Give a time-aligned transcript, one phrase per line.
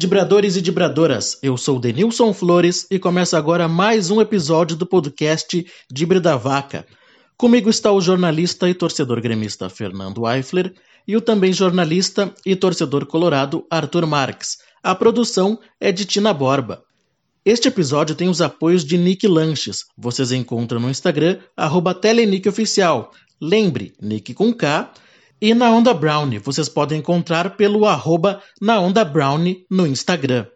[0.00, 5.66] Dibradores e Dibradoras, eu sou Denilson Flores e começa agora mais um episódio do podcast
[5.90, 6.86] Dibre da Vaca.
[7.36, 10.72] Comigo está o jornalista e torcedor gremista Fernando Eifler
[11.04, 14.58] e o também jornalista e torcedor colorado Arthur Marques.
[14.84, 16.84] A produção é de Tina Borba.
[17.44, 19.86] Este episódio tem os apoios de Nick Lanches.
[19.96, 22.00] Vocês encontram no Instagram, arroba.
[23.40, 24.92] Lembre, Nick com K
[25.40, 30.46] e na Onda Brownie, vocês podem encontrar pelo arroba na Onda Brownie no Instagram.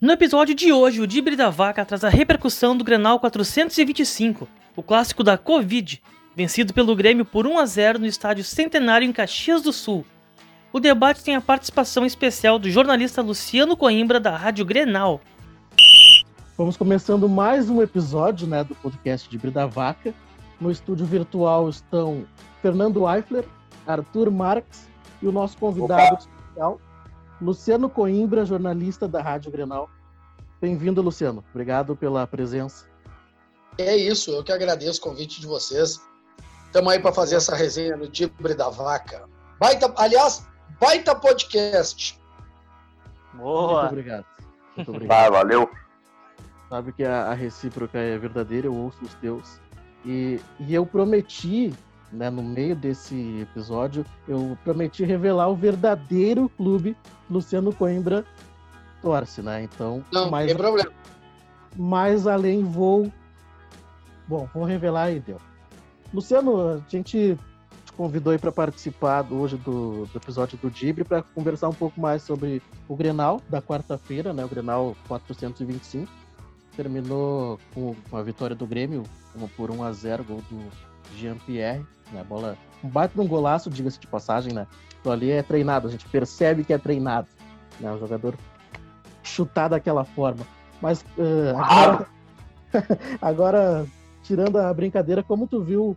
[0.00, 4.82] No episódio de hoje, o Dibre da Vaca traz a repercussão do Grenal 425, o
[4.82, 6.02] clássico da Covid,
[6.34, 10.06] vencido pelo Grêmio por 1 a 0 no estádio Centenário em Caxias do Sul.
[10.72, 15.20] O debate tem a participação especial do jornalista Luciano Coimbra da Rádio Grenal.
[16.56, 20.14] Vamos começando mais um episódio né, do podcast Dibre da Vaca.
[20.60, 22.24] No estúdio virtual estão
[22.62, 23.44] Fernando Eifler,
[23.86, 24.88] Arthur Marques
[25.20, 26.18] e o nosso convidado Opa.
[26.18, 26.80] especial,
[27.40, 29.88] Luciano Coimbra, jornalista da Rádio Grenal.
[30.60, 31.44] Bem-vindo, Luciano.
[31.50, 32.86] Obrigado pela presença.
[33.76, 36.00] É isso, eu que agradeço o convite de vocês.
[36.66, 39.28] Estamos aí para fazer essa resenha no Tibre da Vaca.
[39.58, 40.46] Baita, aliás,
[40.80, 42.18] baita podcast.
[43.34, 43.82] Boa.
[43.82, 44.26] Muito obrigado.
[44.76, 45.26] Muito obrigado.
[45.26, 45.70] Ah, valeu.
[46.68, 49.60] Sabe que a, a recíproca é verdadeira, eu ouço os teus.
[50.04, 51.72] E, e eu prometi
[52.12, 56.96] né, no meio desse episódio, eu prometi revelar o verdadeiro clube
[57.28, 58.24] Luciano Coimbra
[59.04, 59.62] torce, né?
[59.62, 60.90] Então, não mais, tem problema.
[61.76, 63.12] Mais além vou.
[64.26, 65.38] Bom, vou revelar aí, deu.
[66.12, 67.38] Luciano, a gente
[67.84, 72.00] te convidou aí para participar hoje do, do, episódio do Dibre para conversar um pouco
[72.00, 74.44] mais sobre o Grenal da quarta-feira, né?
[74.44, 76.10] O Grenal 425
[76.74, 79.02] terminou com, com a vitória do Grêmio,
[79.56, 82.24] por 1 a 0 gol do Jean-Pierre, né?
[82.24, 84.66] Bola, um baita de um golaço, diga-se de passagem, né?
[85.00, 87.28] Então ali é treinado, a gente percebe que é treinado,
[87.80, 87.92] né?
[87.92, 88.36] O jogador
[89.22, 90.46] chutar daquela forma.
[90.80, 92.06] Mas uh, agora,
[93.20, 93.86] agora,
[94.22, 95.96] tirando a brincadeira, como tu viu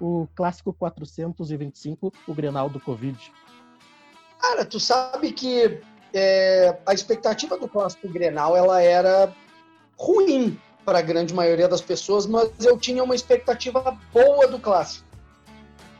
[0.00, 3.32] o clássico 425, o Grenal do Covid?
[4.40, 5.80] Cara, tu sabe que
[6.12, 9.32] é, a expectativa do clássico Grenal ela era
[9.98, 15.04] ruim para a grande maioria das pessoas, mas eu tinha uma expectativa boa do clássico.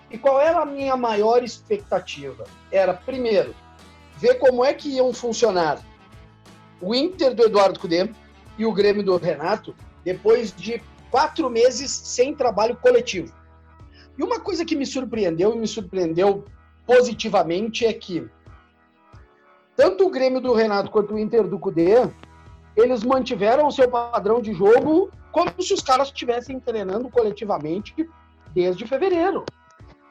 [0.08, 2.44] E qual era a minha maior expectativa?
[2.70, 3.52] Era, primeiro,
[4.16, 5.80] ver como é que iam funcionar
[6.80, 8.08] o Inter do Eduardo Cudê
[8.56, 9.74] e o Grêmio do Renato
[10.04, 10.80] depois de
[11.10, 13.34] quatro meses sem trabalho coletivo.
[14.16, 16.44] E uma coisa que me surpreendeu e me surpreendeu
[16.86, 18.28] positivamente é que
[19.74, 22.08] tanto o Grêmio do Renato quanto o Inter do Cudê
[22.76, 28.08] eles mantiveram o seu padrão de jogo como se os caras estivessem treinando coletivamente
[28.52, 29.44] desde fevereiro.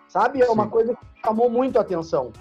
[0.07, 0.41] Sabe?
[0.41, 0.69] É uma Sim.
[0.69, 2.31] coisa que chamou muito a atenção.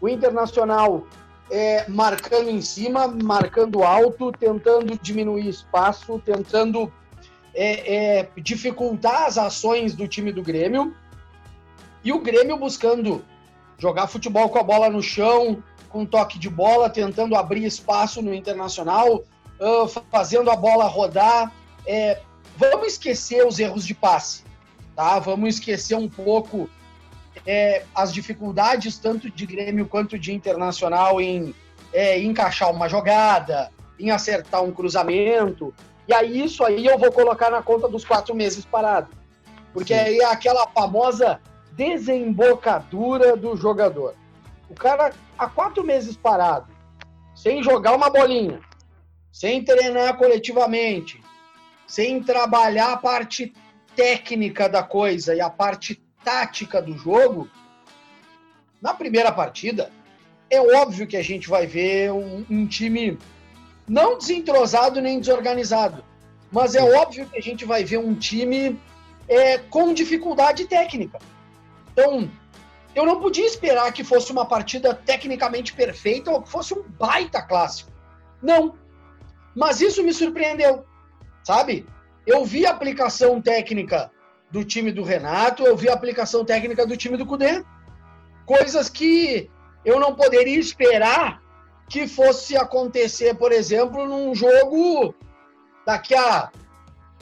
[0.00, 1.06] O Internacional
[1.50, 6.92] é, marcando em cima, marcando alto, tentando diminuir espaço, tentando
[7.54, 10.94] é, é, dificultar as ações do time do Grêmio.
[12.02, 13.24] E o Grêmio buscando
[13.78, 18.32] jogar futebol com a bola no chão, com toque de bola, tentando abrir espaço no
[18.34, 19.22] Internacional,
[19.62, 21.52] uh, fazendo a bola rodar.
[21.86, 22.20] É,
[22.56, 24.44] vamos esquecer os erros de passe,
[24.94, 25.18] tá?
[25.18, 26.68] Vamos esquecer um pouco
[27.46, 31.54] é, as dificuldades tanto de Grêmio quanto de Internacional em
[31.92, 35.74] é, encaixar uma jogada, em acertar um cruzamento.
[36.06, 39.08] E aí isso aí eu vou colocar na conta dos quatro meses parado.
[39.72, 40.00] Porque Sim.
[40.00, 41.40] aí é aquela famosa
[41.72, 44.14] desembocadura do jogador.
[44.68, 46.66] O cara há quatro meses parado,
[47.34, 48.60] sem jogar uma bolinha,
[49.32, 51.20] sem treinar coletivamente,
[51.86, 53.52] sem trabalhar a parte
[53.96, 57.48] técnica da coisa e a parte tática do jogo,
[58.80, 59.90] na primeira partida,
[60.50, 63.18] é óbvio que a gente vai ver um, um time
[63.88, 66.04] não desentrosado nem desorganizado,
[66.50, 68.78] mas é óbvio que a gente vai ver um time
[69.26, 71.18] é, com dificuldade técnica.
[71.92, 72.30] Então,
[72.94, 77.40] eu não podia esperar que fosse uma partida tecnicamente perfeita ou que fosse um baita
[77.40, 77.90] clássico.
[78.42, 78.81] Não.
[79.54, 80.84] Mas isso me surpreendeu,
[81.44, 81.86] sabe?
[82.26, 84.10] Eu vi a aplicação técnica
[84.50, 87.64] do time do Renato, eu vi a aplicação técnica do time do Cudê.
[88.46, 89.50] Coisas que
[89.84, 91.42] eu não poderia esperar
[91.88, 95.14] que fosse acontecer, por exemplo, num jogo
[95.84, 96.50] daqui a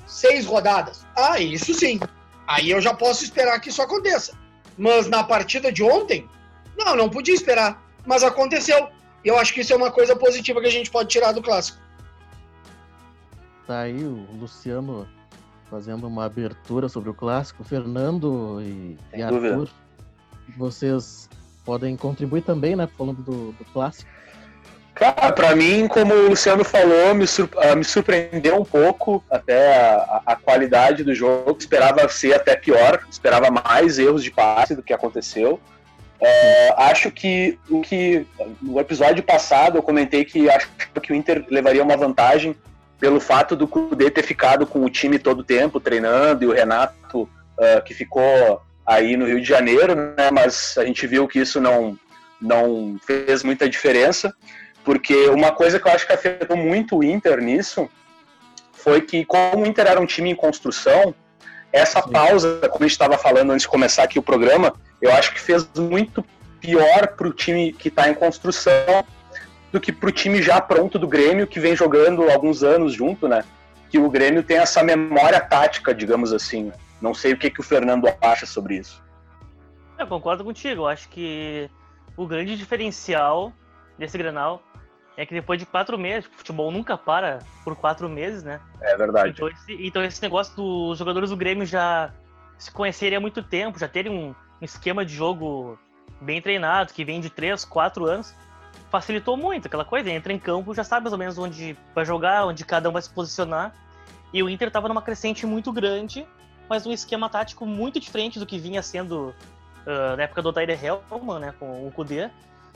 [0.06, 1.06] seis rodadas.
[1.16, 1.98] Ah, isso sim.
[2.46, 4.38] Aí eu já posso esperar que isso aconteça.
[4.76, 6.28] Mas na partida de ontem,
[6.76, 7.82] não, não podia esperar.
[8.06, 8.88] Mas aconteceu.
[9.24, 11.78] Eu acho que isso é uma coisa positiva que a gente pode tirar do clássico
[13.66, 15.06] tá aí o Luciano
[15.70, 19.68] fazendo uma abertura sobre o clássico, Fernando e, e Arthur.
[20.56, 21.28] Vocês
[21.64, 22.88] podem contribuir também, né?
[22.98, 24.10] Falando do, do clássico.
[24.94, 30.22] Cara, pra mim, como o Luciano falou, me, uh, me surpreendeu um pouco até a,
[30.26, 31.56] a, qualidade do jogo.
[31.58, 35.60] Esperava ser até pior, esperava mais erros de passe do que aconteceu.
[36.20, 38.26] Uh, acho que o que
[38.60, 40.68] no episódio passado eu comentei que acho
[41.02, 42.54] que o Inter levaria uma vantagem
[43.00, 46.52] pelo fato do Kudê ter ficado com o time todo o tempo treinando e o
[46.52, 50.30] Renato uh, que ficou aí no Rio de Janeiro, né?
[50.30, 51.98] Mas a gente viu que isso não
[52.40, 54.34] não fez muita diferença.
[54.84, 57.88] Porque uma coisa que eu acho que afetou muito o Inter nisso
[58.72, 61.14] foi que, como o Inter era um time em construção,
[61.70, 65.34] essa pausa, como a gente estava falando antes de começar aqui o programa, eu acho
[65.34, 66.24] que fez muito
[66.60, 69.04] pior para o time que está em construção
[69.72, 73.28] do que para o time já pronto do Grêmio, que vem jogando alguns anos junto,
[73.28, 73.44] né?
[73.88, 76.72] Que o Grêmio tem essa memória tática, digamos assim.
[77.00, 79.02] Não sei o que, que o Fernando acha sobre isso.
[79.98, 80.82] Eu concordo contigo.
[80.82, 81.70] Eu acho que
[82.16, 83.52] o grande diferencial
[83.98, 84.62] desse Grenal
[85.16, 88.60] é que depois de quatro meses, o futebol nunca para por quatro meses, né?
[88.80, 89.30] É verdade.
[89.30, 92.12] Então esse, então esse negócio dos jogadores do Grêmio já
[92.58, 95.78] se conhecerem há muito tempo, já terem um, um esquema de jogo
[96.20, 98.34] bem treinado, que vem de três, quatro anos,
[98.90, 100.10] facilitou muito aquela coisa.
[100.10, 103.02] Entra em campo, já sabe mais ou menos onde vai jogar, onde cada um vai
[103.02, 103.74] se posicionar.
[104.32, 106.26] E o Inter estava numa crescente muito grande,
[106.68, 109.34] mas um esquema tático muito diferente do que vinha sendo
[109.86, 112.30] uh, na época do Odair Helman, né, com o Kudê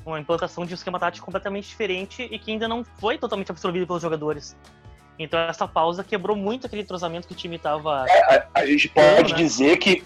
[0.07, 3.87] uma implantação de um esquema tático completamente diferente e que ainda não foi totalmente absorvido
[3.87, 4.57] pelos jogadores.
[5.19, 8.05] Então essa pausa quebrou muito aquele entrosamento que o time estava.
[8.09, 9.39] É, a, a, gente pode né?
[9.39, 10.05] dizer que,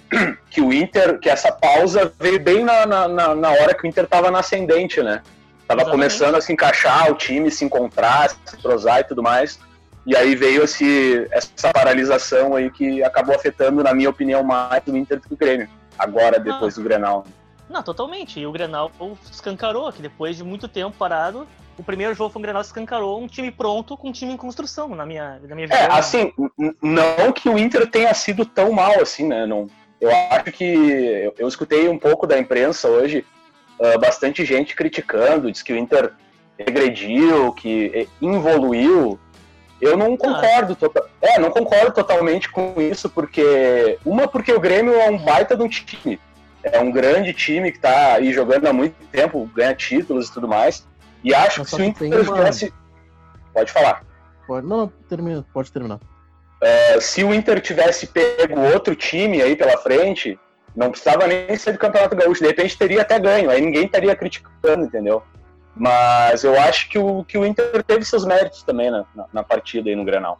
[0.50, 4.04] que o Inter, que essa pausa veio bem na, na, na hora que o Inter
[4.04, 5.22] estava na ascendente, né?
[5.68, 5.90] Tava Exatamente.
[5.90, 9.60] começando a se encaixar, o time se encontrar, se entrosar e tudo mais.
[10.06, 14.96] E aí veio esse, essa paralisação aí que acabou afetando, na minha opinião, mais o
[14.96, 15.68] Inter do que o Grêmio.
[15.98, 16.80] Agora, depois ah.
[16.80, 17.26] do Grenal.
[17.68, 18.40] Não, totalmente.
[18.40, 18.90] E o Grenal
[19.30, 23.26] escancarou que depois de muito tempo parado, o primeiro jogo foi um Grenal escancarou um
[23.26, 25.82] time pronto com um time em construção, na minha, na minha visão.
[25.82, 26.32] É, assim,
[26.80, 29.44] não que o Inter tenha sido tão mal assim, né?
[29.44, 29.68] Não,
[30.00, 33.26] eu acho que eu, eu escutei um pouco da imprensa hoje,
[33.80, 36.12] uh, bastante gente criticando, diz que o Inter
[36.58, 39.18] regrediu, que evoluiu.
[39.80, 41.08] Eu não concordo, ah.
[41.22, 45.62] é, não concordo totalmente com isso, porque uma porque o Grêmio é um baita de
[45.62, 46.18] um time
[46.62, 50.48] é um grande time que está aí jogando há muito tempo, ganha títulos e tudo
[50.48, 50.86] mais.
[51.22, 52.72] E acho que se o Inter tivesse.
[53.52, 54.04] Pode falar.
[54.46, 56.00] Pode, não, termina, pode terminar.
[56.60, 60.38] É, se o Inter tivesse pego outro time aí pela frente,
[60.78, 64.14] não precisava nem ser do Campeonato Gaúcho, de repente teria até ganho, aí ninguém estaria
[64.14, 65.24] criticando, entendeu?
[65.74, 69.42] Mas eu acho que o, que o Inter teve seus méritos também na, na, na
[69.42, 70.38] partida aí no Granal.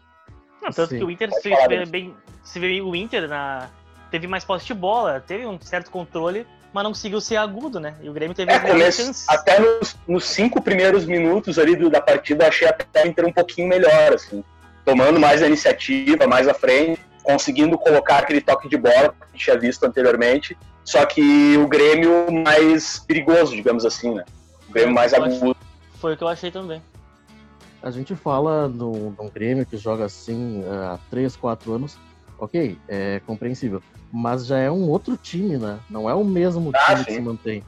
[0.63, 0.99] Não, tanto Sim.
[0.99, 2.15] que o Inter se vê bem.
[2.45, 3.69] Se vê o Inter na,
[4.13, 7.97] teve mais posse de bola, teve um certo controle, mas não conseguiu ser agudo, né?
[8.01, 9.29] E o Grêmio teve é, chances.
[9.29, 13.27] Até nos, nos, cinco primeiros minutos ali do, da partida, eu achei até o Inter
[13.27, 14.45] um pouquinho melhor, assim.
[14.85, 19.27] Tomando mais a iniciativa, mais à frente, conseguindo colocar aquele toque de bola que a
[19.33, 20.57] gente tinha visto anteriormente.
[20.85, 24.25] Só que o Grêmio mais perigoso, digamos assim, né?
[24.69, 25.57] O Grêmio mais agudo.
[26.01, 26.83] Foi o que eu achei também.
[27.83, 31.99] A gente fala no, no Grêmio que joga assim há 3, 4 anos.
[32.39, 33.83] Ok, é compreensível
[34.13, 35.79] mas já é um outro time, né?
[35.89, 37.05] Não é o mesmo ah, time sim.
[37.05, 37.63] que se mantém.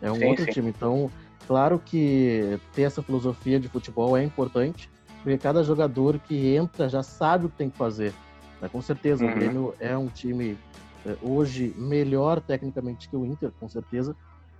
[0.00, 0.52] É um sim, outro sim.
[0.52, 0.68] time.
[0.70, 1.10] Então,
[1.46, 4.90] claro que ter essa filosofia de futebol é importante,
[5.22, 8.12] porque cada jogador que entra já sabe o que tem que fazer.
[8.60, 8.68] Né?
[8.68, 9.30] Com certeza, uhum.
[9.30, 10.58] o Grêmio é um time
[11.06, 14.16] é, hoje melhor tecnicamente que o Inter, com certeza.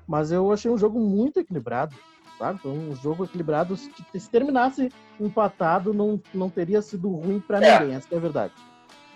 [0.06, 1.94] Mas eu achei um jogo muito equilibrado,
[2.38, 2.58] sabe?
[2.60, 3.76] Foi um jogo equilibrado.
[3.76, 4.90] Se, se terminasse
[5.20, 7.80] empatado, não, não teria sido ruim para é.
[7.80, 8.52] ninguém, essa é a verdade.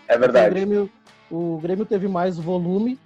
[0.08, 0.48] É verdade.
[0.48, 0.90] o Grêmio
[1.32, 2.98] o Grêmio teve mais volume,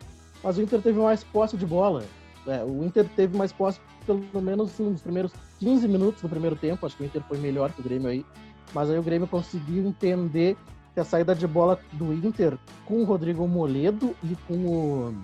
[0.42, 2.02] mas o Inter teve mais posse de bola.
[2.44, 6.84] É, o Inter teve mais posse, pelo menos nos primeiros 15 minutos do primeiro tempo.
[6.84, 8.26] Acho que o Inter foi melhor que o Grêmio aí.
[8.74, 10.56] Mas aí o Grêmio conseguiu entender
[10.96, 15.14] que a saída de bola do Inter com o Rodrigo Moledo e com o,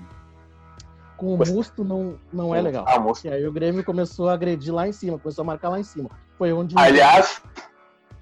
[1.16, 2.84] com o Musto não, não é legal.
[2.86, 5.80] Ah, e aí o Grêmio começou a agredir lá em cima, começou a marcar lá
[5.80, 6.10] em cima.
[6.36, 6.74] Foi onde.
[6.76, 7.40] Aliás,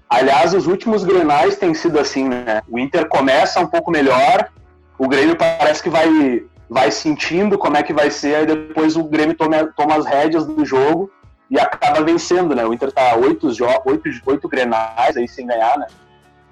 [0.09, 2.61] aliás os últimos grenais têm sido assim, né?
[2.69, 4.49] O Inter começa um pouco melhor,
[4.97, 9.03] o Grêmio parece que vai, vai sentindo como é que vai ser, aí depois o
[9.03, 11.11] Grêmio toma, toma as rédeas do jogo
[11.49, 12.65] e acaba vencendo, né?
[12.65, 13.47] O Inter tá oito,
[13.85, 15.87] oito, oito grenais aí sem ganhar, né?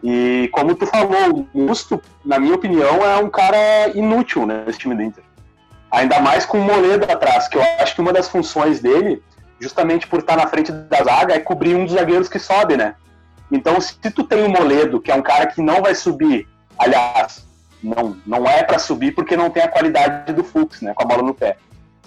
[0.04, 4.80] E como tu falou, o Musto, na minha opinião, é um cara inútil né, nesse
[4.80, 5.24] time do Inter.
[5.92, 9.22] Ainda mais com o Moledo atrás, que eu acho que uma das funções dele,
[9.60, 12.96] justamente por estar na frente da zaga, é cobrir um dos zagueiros que sobe, né?
[13.52, 17.46] Então, se tu tem o Moledo, que é um cara que não vai subir, aliás,
[17.84, 21.06] não, não é para subir porque não tem a qualidade do Fux, né, com a
[21.06, 21.58] bola no pé.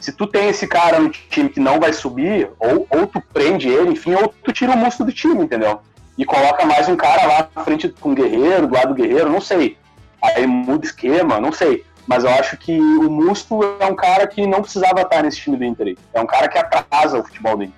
[0.00, 3.68] Se tu tem esse cara no time que não vai subir, ou, ou tu prende
[3.68, 5.80] ele, enfim, ou tu tira o Musto do time, entendeu?
[6.22, 9.28] E coloca mais um cara lá na frente com o Guerreiro, do lado do Guerreiro,
[9.28, 9.76] não sei.
[10.22, 11.84] Aí muda esquema, não sei.
[12.06, 15.56] Mas eu acho que o Musto é um cara que não precisava estar nesse time
[15.56, 15.96] do Inter.
[16.14, 17.74] É um cara que atrasa o futebol do Inter,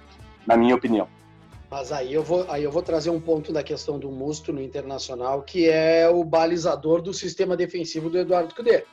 [0.47, 1.09] na minha opinião.
[1.71, 4.61] Mas aí eu vou, aí eu vou trazer um ponto da questão do Musto no
[4.61, 8.85] Internacional, que é o balizador do sistema defensivo do Eduardo Cudê.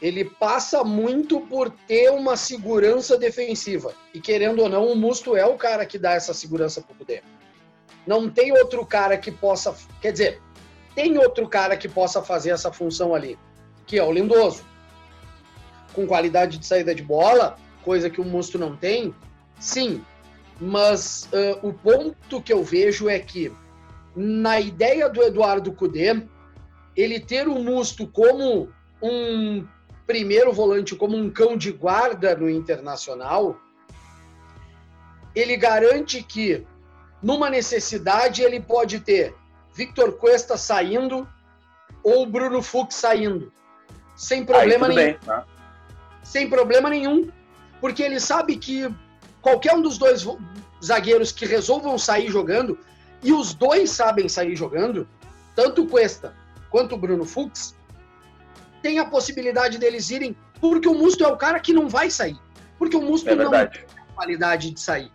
[0.00, 3.92] Ele passa muito por ter uma segurança defensiva.
[4.14, 6.96] E querendo ou não, o Musto é o cara que dá essa segurança para o
[6.96, 7.22] Cudê.
[8.06, 9.74] Não tem outro cara que possa.
[10.00, 10.42] Quer dizer,
[10.94, 13.38] tem outro cara que possa fazer essa função ali,
[13.86, 14.64] que é o Lindoso.
[15.92, 19.14] Com qualidade de saída de bola, coisa que o Musto não tem,
[19.58, 20.04] sim,
[20.60, 23.52] mas uh, o ponto que eu vejo é que,
[24.14, 26.22] na ideia do Eduardo Cudê,
[26.96, 28.70] ele ter o Musto como
[29.02, 29.66] um
[30.06, 33.56] primeiro volante, como um cão de guarda no Internacional,
[35.34, 36.66] ele garante que,
[37.22, 39.34] numa necessidade, ele pode ter
[39.74, 41.28] Victor Cuesta saindo
[42.02, 43.52] ou Bruno Fux saindo.
[44.16, 45.00] Sem problema nenhum.
[45.00, 45.46] Bem, tá?
[46.22, 47.30] Sem problema nenhum.
[47.80, 48.92] Porque ele sabe que
[49.40, 50.24] qualquer um dos dois
[50.84, 52.78] zagueiros que resolvam sair jogando,
[53.22, 55.08] e os dois sabem sair jogando,
[55.54, 56.34] tanto o Cuesta
[56.70, 57.76] quanto o Bruno Fux,
[58.82, 62.38] tem a possibilidade deles irem, porque o Musto é o cara que não vai sair.
[62.78, 65.12] Porque o Musto é não tem a qualidade de sair.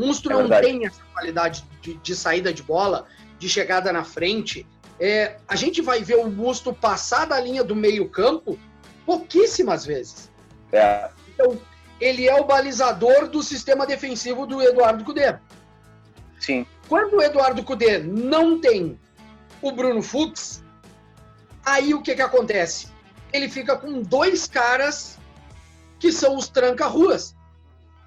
[0.00, 0.66] O Musto é não verdade.
[0.66, 3.06] tem essa qualidade de, de, saída de bola,
[3.38, 4.66] de chegada na frente.
[4.98, 8.58] É, a gente vai ver o Musto passar da linha do meio-campo
[9.04, 10.30] pouquíssimas vezes.
[10.72, 11.10] É.
[11.28, 11.60] Então,
[12.00, 15.36] ele é o balizador do sistema defensivo do Eduardo Cudê.
[16.38, 16.66] Sim.
[16.88, 18.98] Quando o Eduardo Cudê não tem
[19.60, 20.64] o Bruno Fux,
[21.64, 22.88] aí o que, que acontece?
[23.34, 25.18] Ele fica com dois caras
[25.98, 27.36] que são os tranca-ruas,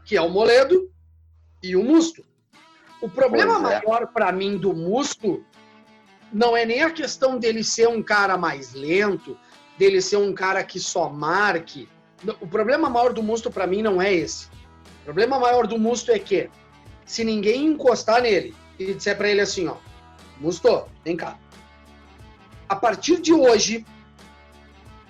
[0.06, 0.92] que é o Moledo
[1.64, 2.24] e o Musto.
[3.02, 3.60] O problema é.
[3.60, 5.44] maior para mim do Musto
[6.32, 9.38] não é nem a questão dele ser um cara mais lento,
[9.78, 11.88] dele ser um cara que só marque,
[12.42, 14.48] o problema maior do Musto para mim não é esse.
[15.02, 16.50] O problema maior do Musto é que
[17.06, 19.78] se ninguém encostar nele e disser para ele assim, ó,
[20.40, 21.38] Musto, vem cá.
[22.68, 23.86] A partir de hoje,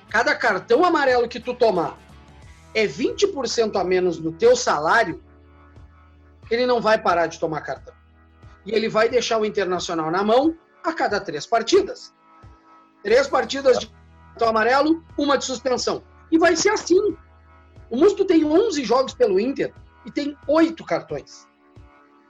[0.10, 1.98] cada cartão amarelo que tu tomar
[2.74, 5.24] é 20% a menos no teu salário,
[6.50, 7.94] ele não vai parar de tomar cartão.
[8.66, 12.14] E ele vai deixar o Internacional na mão a cada três partidas.
[13.02, 13.92] Três partidas de
[14.30, 16.04] cartão amarelo, uma de suspensão.
[16.32, 17.16] E vai ser assim.
[17.90, 19.74] O Musto tem 11 jogos pelo Inter
[20.06, 21.48] e tem oito cartões.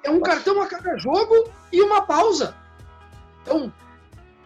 [0.03, 2.55] É um cartão a cada jogo e uma pausa.
[3.41, 3.71] Então,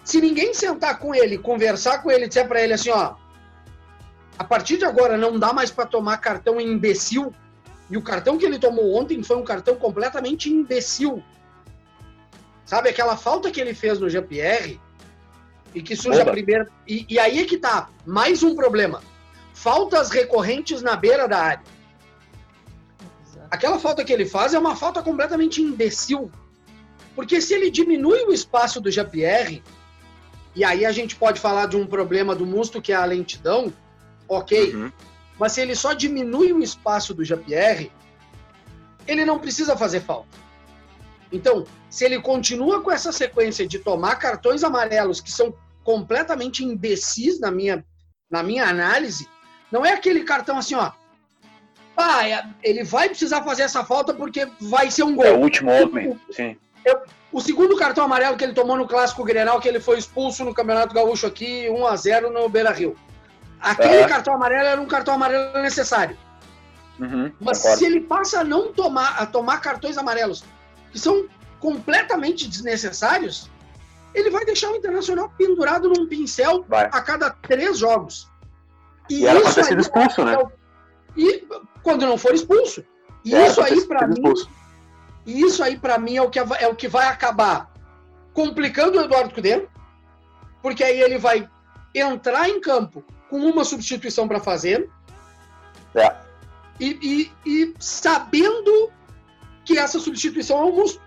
[0.04, 3.16] se ninguém sentar com ele, conversar com ele, disser para ele assim, ó,
[4.38, 7.34] a partir de agora não dá mais para tomar cartão imbecil.
[7.90, 11.24] E o cartão que ele tomou ontem foi um cartão completamente imbecil.
[12.66, 14.80] Sabe aquela falta que ele fez no GPR
[15.74, 16.32] e que surge Oba.
[16.32, 19.02] a primeira e, e aí é que tá mais um problema
[19.58, 21.64] faltas recorrentes na beira da área.
[23.50, 26.32] Aquela falta que ele faz é uma falta completamente imbecil.
[27.16, 29.64] Porque se ele diminui o espaço do Jean-Pierre,
[30.56, 33.74] e aí a gente pode falar de um problema do Musto, que é a lentidão,
[34.28, 34.76] ok.
[34.76, 34.92] Uhum.
[35.40, 37.92] Mas se ele só diminui o espaço do Jean-Pierre,
[39.08, 40.38] ele não precisa fazer falta.
[41.32, 45.54] Então, se ele continua com essa sequência de tomar cartões amarelos que são
[45.84, 47.86] completamente imbecis na minha,
[48.30, 49.28] na minha análise,
[49.72, 50.92] não é aquele cartão assim, ó.
[51.96, 55.26] Ah, é, ele vai precisar fazer essa falta porque vai ser um gol.
[55.26, 56.56] É o último homem, sim.
[56.86, 57.02] Eu,
[57.32, 60.54] o segundo cartão amarelo que ele tomou no Clássico Grenal, que ele foi expulso no
[60.54, 62.96] Campeonato Gaúcho aqui, 1 a 0 no Beira-Rio.
[63.60, 64.08] Aquele é.
[64.08, 66.18] cartão amarelo era um cartão amarelo necessário.
[67.00, 67.78] Uhum, Mas concordo.
[67.78, 70.44] se ele passa a não tomar, a tomar cartões amarelos
[70.92, 71.28] que são
[71.60, 73.50] completamente desnecessários,
[74.14, 76.86] ele vai deixar o Internacional pendurado num pincel vai.
[76.86, 78.30] a cada três jogos.
[79.10, 80.36] E, e era ter sido expulso, né?
[80.36, 80.48] É
[81.16, 81.48] e
[81.82, 82.84] quando não for expulso.
[83.26, 84.14] E é, isso aí, para mim.
[84.14, 84.50] Expulso.
[85.26, 87.72] E isso aí, para mim, é o, que, é o que vai acabar
[88.34, 89.68] complicando o Eduardo Cudê,
[90.62, 91.50] porque aí ele vai
[91.94, 94.90] entrar em campo com uma substituição para fazer.
[95.96, 96.16] É.
[96.80, 98.92] E, e, e, sabendo
[99.66, 101.06] que essa substituição é um músculo.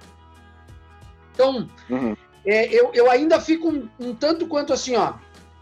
[1.33, 2.17] Então, uhum.
[2.45, 5.15] é, eu, eu ainda fico um, um tanto quanto assim, ó.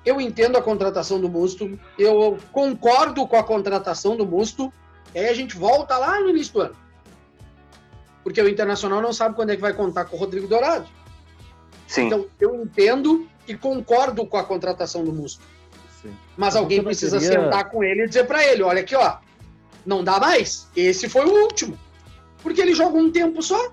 [0.04, 4.72] Eu entendo a contratação do Musto, eu concordo com a contratação do Musto,
[5.14, 6.76] e aí a gente volta lá no início do ano.
[8.24, 10.88] Porque o Internacional não sabe quando é que vai contar com o Rodrigo Dourado.
[11.86, 12.06] Sim.
[12.06, 15.42] Então, eu entendo e concordo com a contratação do Musto.
[16.02, 16.14] Sim.
[16.36, 17.40] Mas alguém precisa queria...
[17.40, 19.16] sentar com ele e dizer para ele, olha aqui, ó,
[19.84, 20.68] Não dá mais.
[20.76, 21.78] Esse foi o último.
[22.42, 23.70] Porque ele joga um tempo só.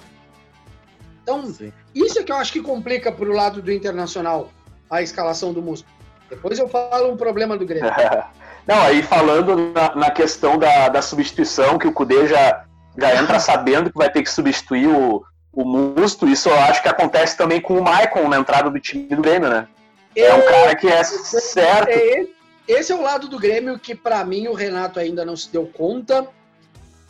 [1.22, 1.72] Então, Sim.
[1.94, 4.51] isso é que eu acho que complica pro lado do Internacional
[4.89, 5.88] a escalação do Musto.
[6.29, 7.89] Depois eu falo um problema do Grêmio.
[8.65, 12.65] Não, aí falando na, na questão da, da, substituição, que o Cudê já,
[12.98, 16.89] já entra sabendo que vai ter que substituir o, o Musto, isso eu acho que
[16.89, 19.67] acontece também com o Maicon na entrada do time do Grêmio, né?
[20.15, 21.89] É um cara que é certo.
[21.89, 22.27] É,
[22.67, 25.67] esse é o lado do Grêmio que, para mim, o Renato ainda não se deu
[25.67, 26.27] conta.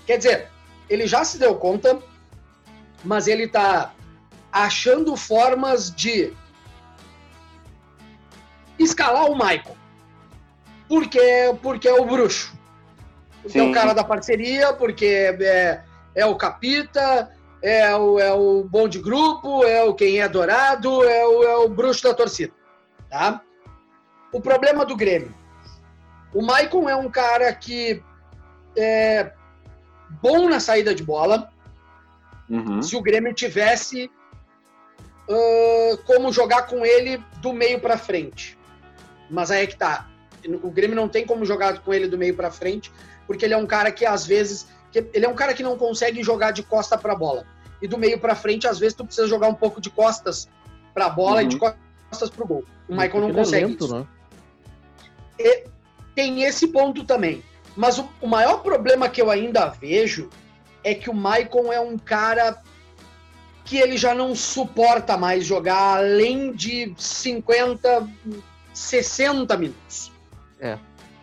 [0.05, 0.47] Quer dizer,
[0.89, 1.99] ele já se deu conta,
[3.03, 3.93] mas ele tá
[4.51, 6.33] achando formas de
[8.79, 9.75] escalar o Maicon.
[10.87, 11.19] Porque,
[11.61, 12.53] porque é o bruxo.
[13.41, 13.67] Porque Sim.
[13.67, 15.83] é o cara da parceria, porque é,
[16.15, 17.31] é o capita,
[17.61, 21.57] é o, é o bom de grupo, é o quem é dourado, é o, é
[21.57, 22.53] o bruxo da torcida.
[23.15, 23.41] Tá?
[24.33, 25.33] O problema do Grêmio.
[26.33, 28.03] O Maicon é um cara que
[28.75, 29.31] é
[30.21, 31.49] bom na saída de bola.
[32.49, 32.81] Uhum.
[32.81, 34.11] Se o Grêmio tivesse
[35.29, 38.57] uh, como jogar com ele do meio para frente.
[39.29, 40.09] Mas aí é que tá.
[40.61, 42.91] O Grêmio não tem como jogar com ele do meio para frente,
[43.25, 44.67] porque ele é um cara que às vezes
[45.13, 47.45] ele é um cara que não consegue jogar de costa para bola.
[47.81, 50.49] E do meio para frente, às vezes tu precisa jogar um pouco de costas
[50.93, 51.43] para bola uhum.
[51.43, 52.65] e de costas pro gol.
[52.87, 53.95] O Michael não consegue é lento, isso.
[53.95, 54.07] Né?
[55.39, 55.63] E
[56.13, 57.43] tem esse ponto também.
[57.75, 60.29] Mas o, o maior problema que eu ainda vejo
[60.83, 62.61] é que o Maicon é um cara
[63.65, 68.07] que ele já não suporta mais jogar além de 50,
[68.73, 70.11] 60 minutos.
[70.59, 70.77] É.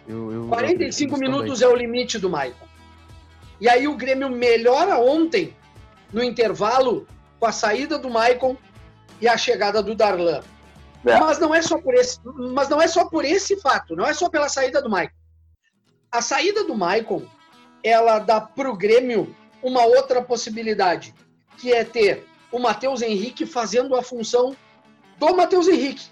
[0.07, 1.73] Eu, eu 45 minutos também.
[1.73, 2.67] é o limite do Maicon.
[3.61, 5.55] E aí o Grêmio melhora ontem,
[6.13, 7.07] no intervalo,
[7.39, 8.57] com a saída do Maicon
[9.21, 10.41] e a chegada do Darlan.
[11.05, 11.19] É.
[11.19, 14.15] Mas não é só por esse, mas não é só por esse fato, não é
[14.15, 15.15] só pela saída do Maicon.
[16.11, 17.23] A saída do Maicon,
[17.83, 21.15] ela dá pro Grêmio uma outra possibilidade,
[21.59, 24.55] que é ter o Matheus Henrique fazendo a função
[25.19, 26.07] do Matheus Henrique.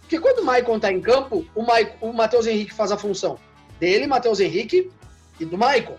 [0.00, 1.64] Porque quando o Maicon está em campo, o,
[2.00, 3.38] o Matheus Henrique faz a função
[3.78, 4.90] dele, Matheus Henrique
[5.38, 5.96] e do Maicon.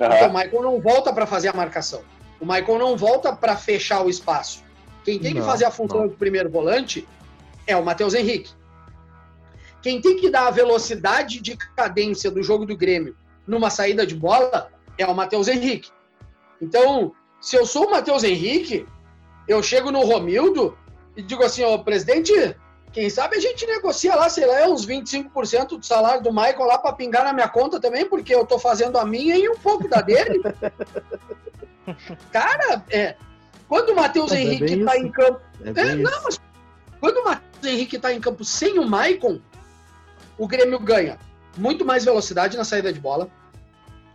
[0.00, 0.06] Uhum.
[0.06, 2.02] Então o Maicon não volta para fazer a marcação.
[2.40, 4.64] O Maicon não volta para fechar o espaço.
[5.04, 6.08] Quem tem não, que fazer a função não.
[6.08, 7.06] do primeiro volante
[7.68, 8.50] é o Matheus Henrique.
[9.80, 14.16] Quem tem que dar a velocidade de cadência do jogo do Grêmio numa saída de
[14.16, 15.90] bola é o Matheus Henrique.
[16.60, 18.86] Então, se eu sou o Matheus Henrique,
[19.46, 20.76] eu chego no Romildo
[21.16, 22.32] e digo assim, ó, presidente,
[22.92, 26.78] quem sabe a gente negocia lá, sei lá, uns 25% do salário do Michael lá
[26.78, 29.86] para pingar na minha conta também, porque eu tô fazendo a minha e um pouco
[29.88, 30.42] da dele.
[32.32, 33.14] Cara, é,
[33.68, 35.06] quando o Matheus é Henrique tá isso.
[35.06, 35.40] em campo.
[35.64, 36.40] É, é não, mas
[37.00, 39.40] quando o Matheus Henrique tá em campo sem o Maicon,
[40.36, 41.18] o Grêmio ganha
[41.56, 43.30] muito mais velocidade na saída de bola.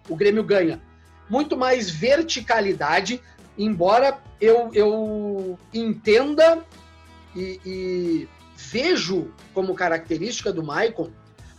[0.09, 0.81] O Grêmio ganha
[1.29, 3.21] muito mais verticalidade,
[3.57, 6.63] embora eu, eu entenda
[7.35, 11.09] e, e vejo como característica do Maicon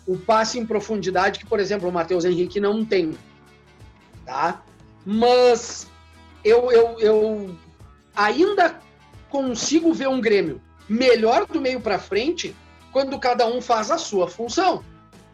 [0.06, 3.16] o passe em profundidade que, por exemplo, o Matheus Henrique não tem.
[4.26, 4.62] Tá?
[5.04, 5.87] Mas
[6.44, 7.56] eu, eu, eu
[8.14, 8.78] ainda
[9.30, 12.55] consigo ver um Grêmio melhor do meio para frente
[12.92, 14.85] quando cada um faz a sua função.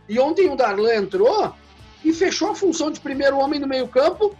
[0.08, 1.54] E ontem o Darlan entrou
[2.04, 4.36] e fechou a função de primeiro homem no meio-campo.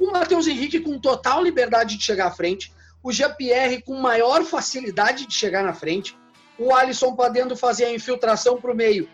[0.00, 2.72] O Matheus Henrique com total liberdade de chegar à frente.
[3.02, 6.16] O Jean-Pierre com maior facilidade de chegar na frente.
[6.58, 9.08] O Alisson podendo fazer a infiltração para o meio,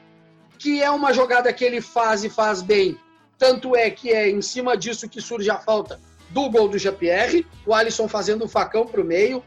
[0.58, 2.98] que é uma jogada que ele faz e faz bem.
[3.38, 7.46] Tanto é que é em cima disso que surge a falta do gol do Jean-Pierre.
[7.66, 9.42] O Alisson fazendo o facão para o meio.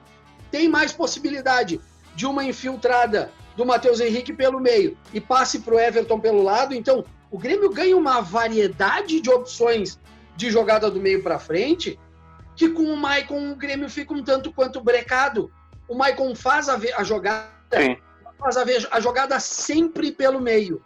[0.49, 1.79] Tem mais possibilidade
[2.15, 6.73] de uma infiltrada do Matheus Henrique pelo meio e passe para o Everton pelo lado.
[6.73, 9.99] Então, o Grêmio ganha uma variedade de opções
[10.35, 11.99] de jogada do meio para frente
[12.55, 15.51] que com o Maicon o Grêmio fica um tanto quanto brecado.
[15.87, 17.97] O Maicon faz a, a jogada, Sim.
[18.39, 20.83] faz a, a, jogada sempre pelo meio.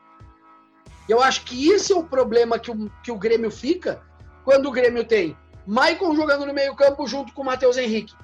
[1.07, 4.01] Eu acho que esse é o problema que o, que o Grêmio fica
[4.43, 8.15] quando o Grêmio tem Maicon jogando no meio campo junto com o Matheus Henrique.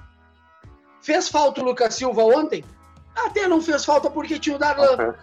[1.00, 2.64] Fez falta o Lucas Silva ontem?
[3.14, 5.14] Até não fez falta porque tinha o Darlan.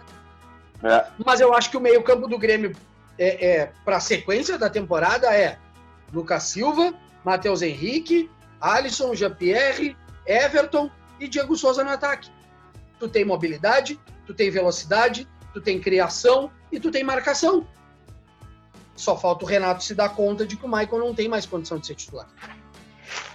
[0.82, 1.06] É.
[1.24, 2.74] Mas eu acho que o meio-campo do Grêmio
[3.18, 5.58] é, é para a sequência da temporada é
[6.12, 12.30] Lucas Silva, Matheus Henrique, Alisson, Jean-Pierre, Everton e Diego Souza no ataque.
[12.98, 17.66] Tu tem mobilidade, tu tem velocidade, tu tem criação e tu tem marcação.
[18.94, 21.78] Só falta o Renato se dar conta de que o Michael não tem mais condição
[21.78, 22.28] de ser titular.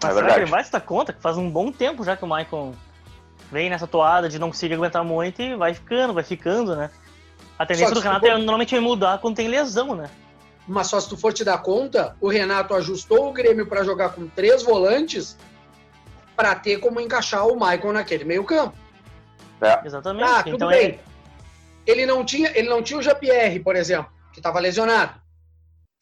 [0.03, 0.41] É verdade.
[0.41, 2.73] Ele vai se dar conta que faz um bom tempo já que o Michael
[3.51, 6.89] vem nessa toada de não conseguir aguentar muito e vai ficando, vai ficando, né?
[7.57, 10.09] A tendência do Renato é normalmente mudar quando tem lesão, né?
[10.67, 14.09] Mas só se tu for te dar conta, o Renato ajustou o Grêmio para jogar
[14.09, 15.37] com três volantes
[16.35, 18.75] para ter como encaixar o Michael naquele meio-campo.
[19.61, 19.85] É.
[19.85, 20.29] Exatamente.
[20.29, 20.87] Ah, tudo então bem.
[20.91, 20.99] É...
[21.85, 25.21] Ele não tinha, ele não tinha o Jean-Pierre, por exemplo, que estava lesionado.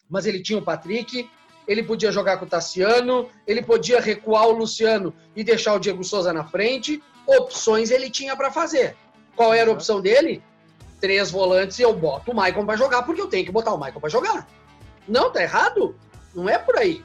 [0.08, 1.28] Mas ele tinha o Patrick,
[1.68, 6.02] ele podia jogar com o Tassiano, ele podia recuar o Luciano e deixar o Diego
[6.02, 7.02] Souza na frente.
[7.26, 8.96] Opções ele tinha para fazer.
[9.34, 10.42] Qual era a opção dele?
[11.00, 13.78] Três volantes e eu boto o Maicon para jogar, porque eu tenho que botar o
[13.78, 14.46] Maicon para jogar.
[15.06, 15.96] Não, tá errado?
[16.34, 17.04] Não é por aí.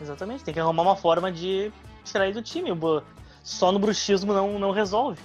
[0.00, 1.72] Exatamente, tem que arrumar uma forma de
[2.04, 2.70] tirar ele do time.
[3.42, 5.20] Só no bruxismo não, não resolve.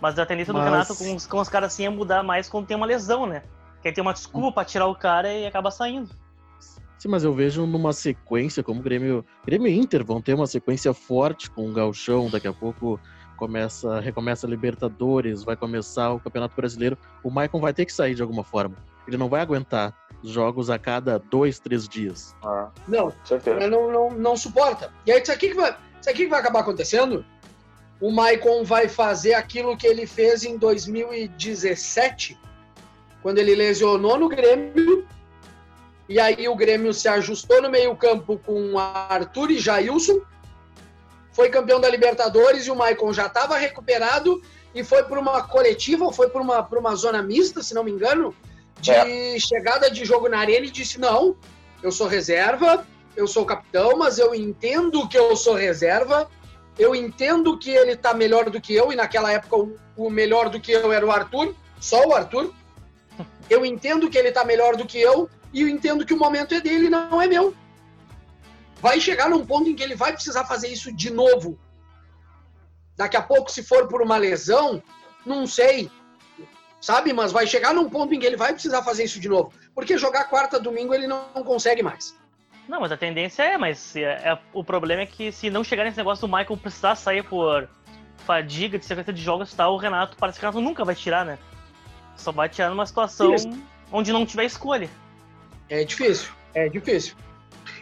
[0.00, 0.62] Mas a tendência Mas...
[0.62, 3.26] do Renato com os, com os caras assim é mudar mais quando tem uma lesão,
[3.26, 3.42] né?
[3.82, 6.10] Que aí tem uma desculpa pra tirar o cara e acaba saindo.
[7.00, 10.46] Sim, mas eu vejo numa sequência, como o Grêmio, Grêmio e Inter vão ter uma
[10.46, 13.00] sequência forte com o Galchão, daqui a pouco
[13.38, 18.14] começa, recomeça a Libertadores, vai começar o Campeonato Brasileiro, o Maicon vai ter que sair
[18.14, 18.76] de alguma forma.
[19.08, 22.36] Ele não vai aguentar jogos a cada dois, três dias.
[22.44, 23.66] Ah, não, certeza.
[23.66, 24.92] Não, não, não suporta.
[25.06, 27.24] E aí, isso aqui, que vai, isso aqui que vai acabar acontecendo?
[27.98, 32.38] O Maicon vai fazer aquilo que ele fez em 2017,
[33.22, 35.06] quando ele lesionou no Grêmio,
[36.10, 40.20] e aí o Grêmio se ajustou no meio-campo com Arthur e Jailson,
[41.32, 44.42] foi campeão da Libertadores e o Maicon já estava recuperado
[44.74, 47.92] e foi para uma coletiva, ou foi para uma, uma zona mista, se não me
[47.92, 48.34] engano,
[48.80, 49.38] de é.
[49.38, 51.36] chegada de jogo na arena e disse: Não,
[51.80, 56.28] eu sou reserva, eu sou capitão, mas eu entendo que eu sou reserva,
[56.76, 60.48] eu entendo que ele está melhor do que eu, e naquela época o, o melhor
[60.48, 62.52] do que eu era o Arthur, só o Arthur.
[63.48, 66.54] Eu entendo que ele está melhor do que eu, e eu entendo que o momento
[66.54, 67.54] é dele, não é meu
[68.80, 71.58] vai chegar num ponto em que ele vai precisar fazer isso de novo.
[72.96, 74.82] Daqui a pouco, se for por uma lesão,
[75.24, 75.90] não sei,
[76.80, 77.12] sabe?
[77.12, 79.52] Mas vai chegar num ponto em que ele vai precisar fazer isso de novo.
[79.74, 82.18] Porque jogar quarta, domingo, ele não, consegue mais.
[82.68, 85.84] Não, mas a tendência é, mas é, é, o problema é que se não chegar
[85.84, 87.68] nesse negócio do Michael precisar sair por
[88.18, 90.94] fadiga de sequência de jogos e tal, o Renato, parece que o Renato nunca vai
[90.94, 91.38] tirar, né?
[92.16, 93.50] Só vai tirar numa situação isso.
[93.90, 94.88] onde não tiver escolha.
[95.70, 97.14] É difícil, é difícil.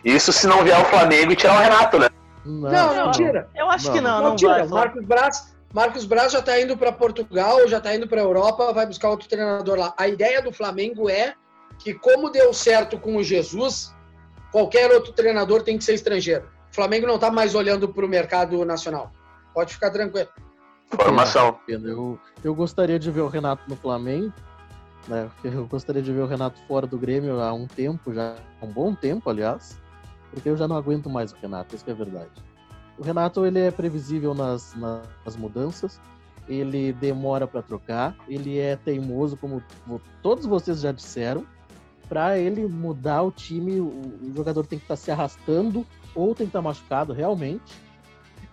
[0.05, 2.09] Isso se não vier o Flamengo e tirar o Renato, né?
[2.45, 3.49] Não, não, não tira.
[3.55, 4.65] Eu acho não, que não, não, não tira.
[4.65, 8.73] Vai, Marcos Braz, Marcos Braz já tá indo para Portugal, já tá indo para Europa,
[8.73, 9.95] vai buscar outro treinador lá.
[9.97, 11.35] A ideia do Flamengo é
[11.79, 13.95] que como deu certo com o Jesus,
[14.53, 16.45] qualquer outro treinador tem que ser estrangeiro.
[16.71, 19.11] O Flamengo não tá mais olhando para o mercado nacional.
[19.55, 20.29] Pode ficar tranquilo.
[20.91, 21.59] Formação.
[21.67, 24.33] Eu, eu gostaria de ver o Renato no Flamengo,
[25.09, 25.31] né?
[25.43, 28.95] Eu gostaria de ver o Renato fora do Grêmio há um tempo, já um bom
[28.95, 29.79] tempo, aliás
[30.31, 32.31] porque eu já não aguento mais o Renato, isso é verdade.
[32.99, 36.01] O Renato ele é previsível nas, nas mudanças,
[36.49, 39.63] ele demora para trocar, ele é teimoso, como
[40.23, 41.47] todos vocês já disseram.
[42.09, 46.47] Para ele mudar o time, o, jogador tem que estar tá se arrastando ou tem
[46.47, 47.63] que estar tá machucado realmente.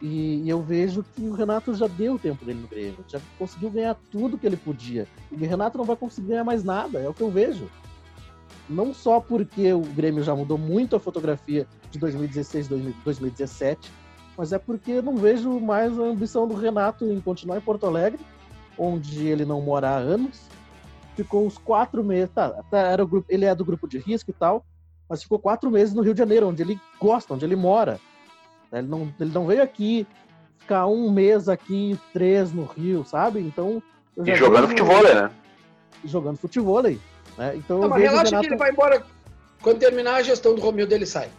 [0.01, 3.19] E, e, eu vejo que o Renato já deu o tempo dele no Grêmio, já
[3.39, 5.07] conseguiu ganhar tudo que ele podia.
[5.31, 7.69] E o Renato não vai conseguir ganhar mais nada, é o que eu vejo
[8.69, 13.91] não só porque o Grêmio já mudou muito a fotografia de 2016 2017,
[14.37, 18.19] mas é porque não vejo mais a ambição do Renato em continuar em Porto Alegre,
[18.77, 20.41] onde ele não mora há anos.
[21.15, 24.31] Ficou uns quatro meses, tá, tá era o grupo, ele é do grupo de risco
[24.31, 24.65] e tal,
[25.07, 27.99] mas ficou quatro meses no Rio de Janeiro, onde ele gosta, onde ele mora.
[28.71, 30.07] Ele não, ele não veio aqui
[30.65, 33.39] ficar um mês aqui, três no Rio, sabe?
[33.39, 33.81] Então.
[34.17, 35.31] E jogando futebol, né?
[36.03, 36.99] Jogando futebol aí.
[37.37, 37.55] Né?
[37.55, 38.41] Então, não, mas relaxa Renato...
[38.41, 39.03] que ele vai embora.
[39.61, 41.29] Quando terminar a gestão do Romildo, ele sai.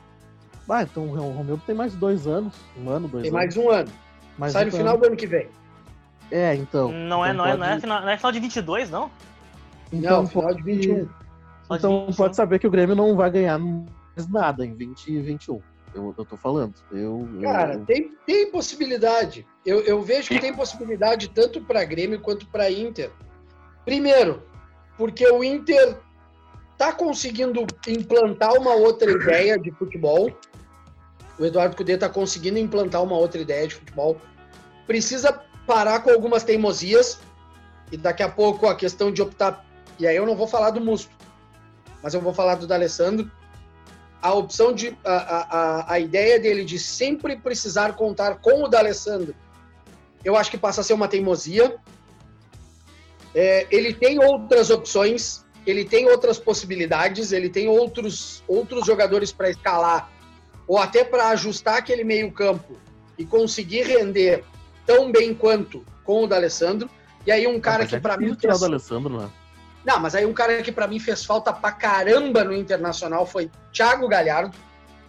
[0.68, 2.54] Ah, então o Romildo tem mais dois anos.
[2.76, 3.32] Um ano, dois tem anos.
[3.32, 3.90] mais um ano.
[4.36, 4.78] Mais sai um no ano.
[4.78, 5.48] final do ano que vem.
[6.30, 6.90] É, então.
[6.90, 7.54] Não, é, então não, pode...
[7.54, 9.10] é, não, é, final, não é final de 22, não?
[9.92, 11.08] Então, não, final de 21.
[11.70, 15.60] Então pode saber que o Grêmio não vai ganhar mais nada em 20 e 21.
[15.96, 16.74] Eu, eu tô falando.
[16.92, 17.84] Eu, Cara, eu...
[17.86, 19.46] Tem, tem possibilidade.
[19.64, 23.10] Eu, eu vejo que tem possibilidade tanto para Grêmio quanto para Inter.
[23.84, 24.42] Primeiro,
[24.98, 25.96] porque o Inter
[26.72, 30.30] está conseguindo implantar uma outra ideia de futebol.
[31.38, 34.20] O Eduardo Cudê está conseguindo implantar uma outra ideia de futebol.
[34.86, 35.32] Precisa
[35.66, 37.18] parar com algumas teimosias
[37.90, 39.64] e daqui a pouco a questão de optar.
[39.98, 41.10] E aí eu não vou falar do Musto,
[42.02, 43.30] mas eu vou falar do D'Alessandro.
[44.20, 44.96] A opção de.
[45.04, 49.34] A, a, a ideia dele de sempre precisar contar com o D'Alessandro,
[50.24, 51.76] eu acho que passa a ser uma teimosia.
[53.34, 59.50] É, ele tem outras opções, ele tem outras possibilidades, ele tem outros, outros jogadores para
[59.50, 60.10] escalar,
[60.66, 62.76] ou até para ajustar aquele meio-campo
[63.18, 64.42] e conseguir render
[64.86, 66.88] tão bem quanto com o D'Alessandro.
[67.26, 68.34] E aí um cara ah, que é para mim.
[68.34, 69.30] tirar o D'Alessandro, né?
[69.86, 73.50] Não, mas aí um cara que para mim fez falta pra caramba no Internacional foi
[73.72, 74.56] Thiago Galhardo.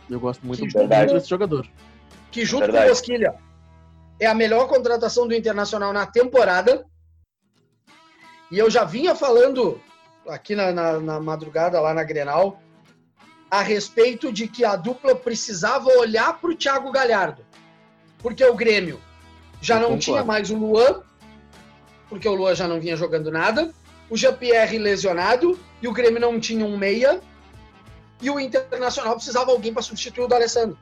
[0.10, 1.68] Eu gosto muito Que muito desse jogador.
[2.32, 2.86] que junto Verdade.
[2.86, 3.36] com o Bosquilha
[4.20, 6.86] é a melhor contratação do Internacional na temporada.
[8.52, 9.82] E eu já vinha falando
[10.28, 12.62] aqui na, na- na madrugada lá na Grenal
[13.50, 17.44] a respeito de que a dupla precisava olhar para o Thiago Galhardo,
[18.20, 19.00] porque o Grêmio
[19.62, 20.04] já Eu não concordo.
[20.04, 21.02] tinha mais o Luan,
[22.10, 23.74] porque o Luan já não vinha jogando nada,
[24.10, 27.22] o Jean-Pierre lesionado e o Grêmio não tinha um meia
[28.22, 30.78] e o Internacional precisava alguém para substituir o D'Alessandro.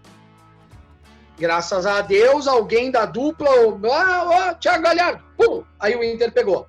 [1.38, 6.31] Graças a Deus, alguém da dupla, o ah, ah, Thiago Galhardo, pum, aí o Inter
[6.31, 6.67] pegou.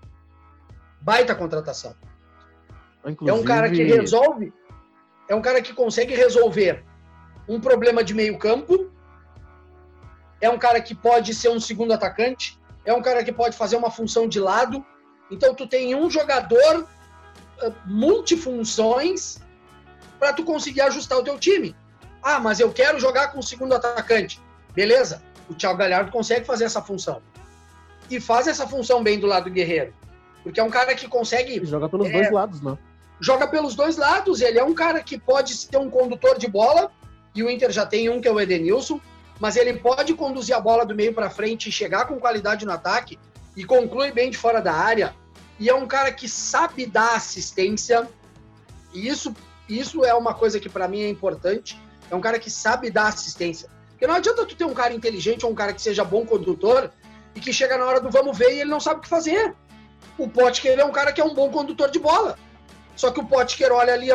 [1.00, 1.94] Baita contratação.
[3.06, 4.52] Inclusive, É um cara que resolve,
[5.28, 6.84] é um cara que consegue resolver
[7.48, 8.90] um problema de meio campo,
[10.40, 13.76] é um cara que pode ser um segundo atacante, é um cara que pode fazer
[13.76, 14.84] uma função de lado.
[15.30, 16.86] Então tu tem um jogador
[17.62, 19.38] ah, multifunções
[20.18, 21.74] para tu conseguir ajustar o teu time.
[22.22, 24.40] Ah, mas eu quero jogar com o segundo atacante.
[24.74, 25.22] Beleza?
[25.48, 27.22] O Thiago Galhardo consegue fazer essa função.
[28.10, 29.94] E faz essa função bem do lado do Guerreiro.
[30.42, 32.12] Porque é um cara que consegue Ele joga pelos É.
[32.12, 32.76] dois lados, né?
[33.20, 34.40] joga pelos dois lados.
[34.40, 36.90] Ele é um cara que pode ser um condutor de bola,
[37.34, 39.00] e o Inter já tem um que é o Edenilson,
[39.40, 42.72] mas ele pode conduzir a bola do meio para frente e chegar com qualidade no
[42.72, 43.18] ataque
[43.56, 45.14] e conclui bem de fora da área.
[45.58, 48.06] E é um cara que sabe dar assistência.
[48.92, 49.34] E isso,
[49.68, 51.80] isso é uma coisa que para mim é importante.
[52.10, 53.68] É um cara que sabe dar assistência.
[53.90, 56.92] Porque não adianta tu ter um cara inteligente ou um cara que seja bom condutor
[57.34, 59.54] e que chega na hora do vamos ver e ele não sabe o que fazer.
[60.18, 62.38] O Potker é um cara que é um bom condutor de bola.
[62.94, 64.08] Só que o Potker olha ali,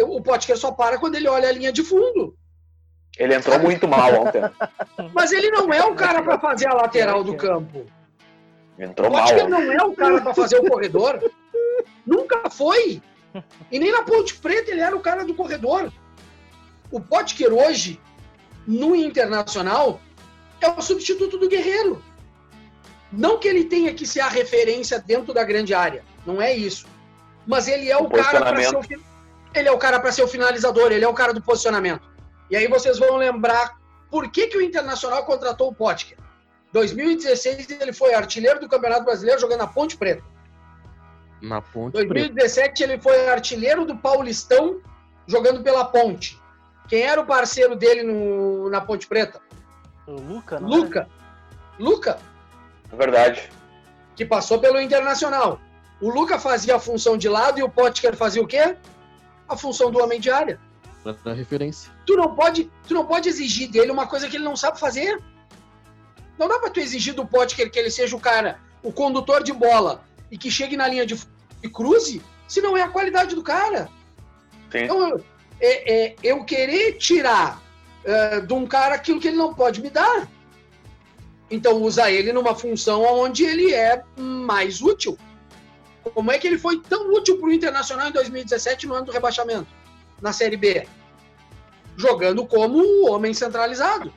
[0.00, 2.34] o Potker só para quando ele olha a linha de fundo.
[3.18, 4.42] Ele entrou muito mal ontem.
[5.14, 7.86] Mas ele não é o cara para fazer a lateral do campo.
[8.78, 9.12] Entrou O.
[9.12, 11.30] Potker não é o cara para fazer o corredor.
[12.06, 13.02] Nunca foi.
[13.70, 15.92] E nem na Ponte Preta ele era o cara do corredor.
[16.90, 18.00] O Potker hoje,
[18.66, 20.00] no Internacional,
[20.60, 22.02] é o substituto do Guerreiro.
[23.12, 26.04] Não que ele tenha que ser a referência dentro da grande área.
[26.24, 26.86] Não é isso.
[27.46, 28.82] Mas ele é o O cara para ser o
[29.54, 32.06] ele é o cara para ser o finalizador, ele é o cara do posicionamento.
[32.50, 33.78] E aí vocês vão lembrar
[34.10, 36.18] por que, que o Internacional contratou o Potker.
[36.76, 40.22] 2016 ele foi artilheiro do Campeonato Brasileiro jogando na Ponte Preta.
[41.40, 42.08] Na ponte preta.
[42.14, 44.80] 2017 ele foi artilheiro do Paulistão
[45.26, 46.38] jogando pela Ponte.
[46.88, 49.40] Quem era o parceiro dele no- na Ponte Preta?
[50.06, 51.08] O Luca, não Luca.
[51.78, 52.18] Luca,
[52.92, 53.50] É verdade.
[54.14, 55.58] que passou pelo Internacional.
[56.00, 58.76] O Luca fazia a função de lado e o Potker fazia o quê?
[59.48, 60.60] A função do homem de área.
[61.24, 61.90] Dar referência.
[62.04, 65.22] Tu não pode, tu não pode exigir dele uma coisa que ele não sabe fazer.
[66.38, 69.52] Não dá pra tu exigir do Potker que ele seja o cara, o condutor de
[69.52, 71.26] bola e que chegue na linha de, fu-
[71.62, 73.88] e cruze, se não é a qualidade do cara.
[74.70, 74.84] Sim.
[74.84, 75.24] Então, eu,
[75.60, 77.62] é, é, eu querer tirar
[78.04, 80.28] é, de um cara aquilo que ele não pode me dar.
[81.50, 85.16] Então, usa ele numa função onde ele é mais útil.
[86.14, 89.12] Como é que ele foi tão útil para o Internacional em 2017, no ano do
[89.12, 89.66] rebaixamento,
[90.20, 90.86] na Série B?
[91.96, 94.12] Jogando como o homem centralizado.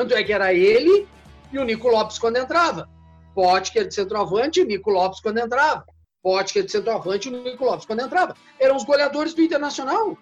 [0.00, 1.06] Tanto é que era ele
[1.52, 2.88] e o Nico Lopes quando entrava.
[3.34, 5.84] Potker de centroavante e Nico Lopes quando entrava.
[6.22, 8.34] Potker de centroavante e o Nico Lopes quando entrava.
[8.58, 10.16] Eram os goleadores do Internacional.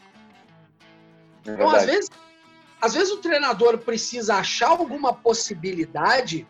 [1.47, 2.11] É Então, às vezes,
[2.81, 6.45] às vezes o treinador precisa achar alguma possibilidade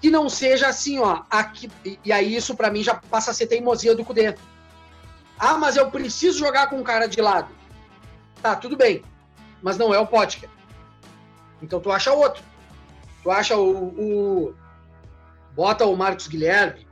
[0.00, 3.46] que não seja assim, ó, aqui, e- aí isso pra mim já passa a ser
[3.46, 4.34] teimosia do Cudê.
[5.38, 7.54] Ah, mas eu preciso jogar com um cara de lado.
[8.40, 9.04] Tá, tudo bem,
[9.62, 10.55] mas não é o Potker.
[11.62, 12.42] Então tu acha outro.
[13.22, 14.54] Tu acha o, o-
[15.54, 16.86] bota o Marcos Guilherme,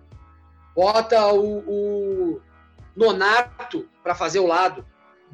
[0.74, 2.40] bota o, o
[2.96, 4.84] Nonato pra fazer o lado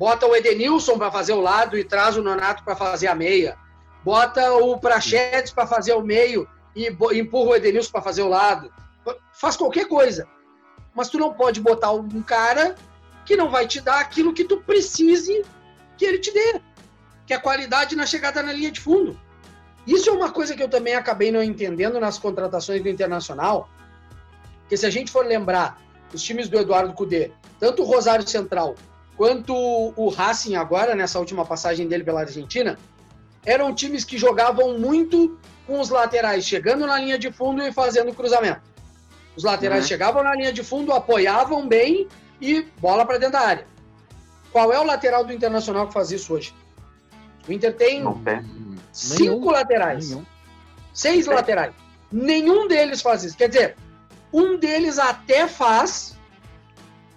[0.01, 3.59] bota o Edenilson para fazer o lado e traz o Nonato para fazer a meia.
[4.03, 8.73] Bota o Prachetes para fazer o meio e empurra o Edenilson para fazer o lado.
[9.35, 10.27] Faz qualquer coisa.
[10.95, 12.77] Mas tu não pode botar um cara
[13.27, 15.45] que não vai te dar aquilo que tu precise
[15.99, 16.59] que ele te dê,
[17.31, 19.17] que é a qualidade na chegada na linha de fundo.
[19.87, 23.69] Isso é uma coisa que eu também acabei não entendendo nas contratações do Internacional,
[24.69, 25.81] que se a gente for lembrar
[26.13, 28.75] os times do Eduardo Cudê, tanto o Rosário Central
[29.17, 32.77] quanto o Racing agora, nessa última passagem dele pela Argentina,
[33.47, 35.39] eram times que jogavam muito
[35.69, 38.63] com os laterais chegando na linha de fundo e fazendo cruzamento.
[39.37, 39.89] Os laterais Uhum.
[39.89, 42.09] chegavam na linha de fundo, apoiavam bem
[42.41, 43.67] e bola para dentro da área.
[44.51, 46.53] Qual é o lateral do Internacional que faz isso hoje?
[47.49, 48.43] O Inter tem Não tem.
[48.93, 50.27] Cinco nenhum, laterais, nenhum.
[50.93, 51.35] seis Tem.
[51.35, 51.73] laterais.
[52.11, 53.37] Nenhum deles faz isso.
[53.37, 53.77] Quer dizer,
[54.33, 56.19] um deles até faz,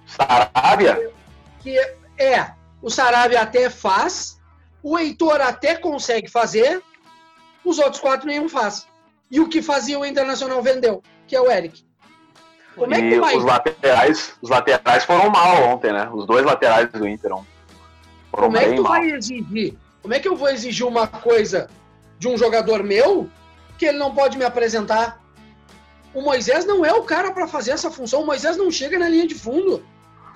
[0.05, 1.11] Saravia?
[1.59, 1.77] Que
[2.17, 4.39] é, o Saravia até faz,
[4.83, 6.81] o Heitor até consegue fazer,
[7.65, 8.87] os outros quatro nenhum faz.
[9.31, 11.83] E o que fazia o Internacional vendeu, que é o Eric.
[12.75, 13.35] Como é que vai?
[13.35, 16.09] Os laterais, os laterais foram mal ontem, né?
[16.11, 17.45] Os dois laterais do Inter foram
[18.31, 18.91] Como é que tu mal.
[18.93, 19.77] vai exigir?
[20.03, 21.69] Como é que eu vou exigir uma coisa
[22.19, 23.29] de um jogador meu
[23.77, 25.23] que ele não pode me apresentar?
[26.13, 28.21] O Moisés não é o cara para fazer essa função.
[28.21, 29.83] O Moisés não chega na linha de fundo.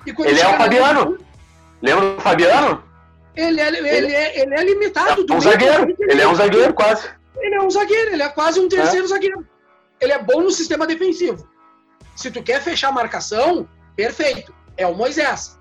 [0.06, 1.00] ele é o Fabiano.
[1.04, 1.26] Fundo,
[1.82, 2.82] Lembra do Fabiano?
[3.36, 5.24] Ele é, ele, ele é, ele é limitado.
[5.30, 5.96] É um zagueiro.
[6.00, 7.08] Ele é um zagueiro, quase.
[7.36, 8.12] Ele é um zagueiro.
[8.12, 9.08] Ele é quase um terceiro é.
[9.08, 9.46] zagueiro.
[10.00, 11.46] Ele é bom no sistema defensivo.
[12.16, 14.52] Se tu quer fechar a marcação, perfeito.
[14.78, 15.58] É o Moisés.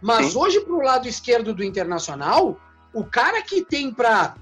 [0.00, 0.38] Mas Sim.
[0.38, 2.58] hoje, pro lado esquerdo do Internacional,
[2.96, 4.34] o cara que tem para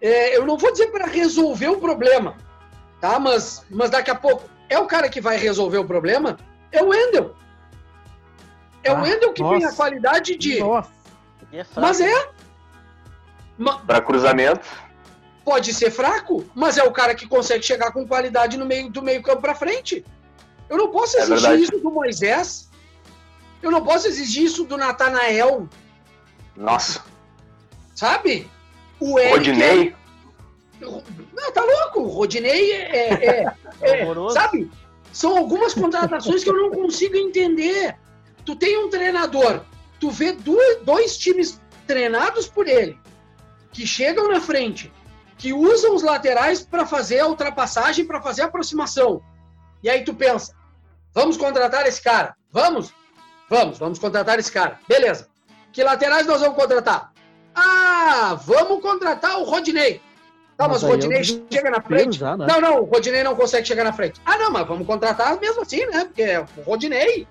[0.00, 2.36] é, eu não vou dizer para resolver o problema,
[3.00, 3.18] tá?
[3.18, 6.36] Mas, mas daqui a pouco é o cara que vai resolver o problema,
[6.70, 7.34] é o Wendel.
[8.84, 9.58] É ah, o Wendel que nossa.
[9.58, 10.60] tem a qualidade de.
[10.60, 10.90] Nossa.
[11.52, 12.30] É mas é.
[13.84, 14.66] Para cruzamento.
[15.44, 19.02] Pode ser fraco, mas é o cara que consegue chegar com qualidade no meio do
[19.02, 20.04] meio campo para frente.
[20.68, 22.68] Eu não posso é exigir é isso do Moisés.
[23.60, 25.68] Eu não posso exigir isso do Natanael.
[26.56, 27.15] Nossa.
[27.96, 28.48] Sabe?
[29.00, 29.32] O Eric.
[29.36, 29.88] Rodinei.
[30.80, 30.86] É...
[30.86, 32.00] Não, tá louco.
[32.02, 32.96] O Rodinei é.
[32.96, 34.70] é, é, é sabe?
[35.12, 37.96] São algumas contratações que eu não consigo entender.
[38.44, 39.62] Tu tem um treinador,
[39.98, 42.98] tu vê dois, dois times treinados por ele,
[43.72, 44.92] que chegam na frente,
[45.38, 49.22] que usam os laterais para fazer a ultrapassagem, para fazer a aproximação.
[49.82, 50.54] E aí tu pensa,
[51.14, 52.36] vamos contratar esse cara?
[52.52, 52.92] Vamos?
[53.48, 54.78] Vamos, vamos contratar esse cara.
[54.86, 55.28] Beleza.
[55.72, 57.12] Que laterais nós vamos contratar?
[57.56, 60.00] Ah, vamos contratar o Rodinei.
[60.56, 62.18] Tá, mas, mas o Rodinei chega na frente.
[62.18, 62.46] Já, né?
[62.46, 64.20] Não, não, o Rodinei não consegue chegar na frente.
[64.24, 66.04] Ah, não, mas vamos contratar mesmo assim, né?
[66.04, 67.26] Porque é o Rodinei.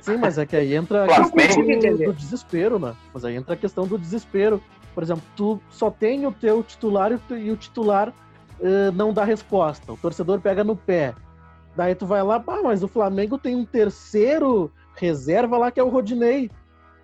[0.00, 2.94] Sim, mas é que aí entra a questão do, do, desespero, né?
[3.12, 4.62] Mas aí entra a questão do desespero.
[4.94, 9.92] Por exemplo, tu só tem o teu titular e o titular uh, não dá resposta.
[9.92, 11.14] O torcedor pega no pé.
[11.76, 15.82] Daí tu vai lá, ah, mas o Flamengo tem um terceiro reserva lá que é
[15.82, 16.50] o Rodinei.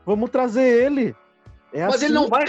[0.04, 1.14] Vamos trazer ele.
[1.74, 2.04] É mas assim.
[2.06, 2.44] ele não vai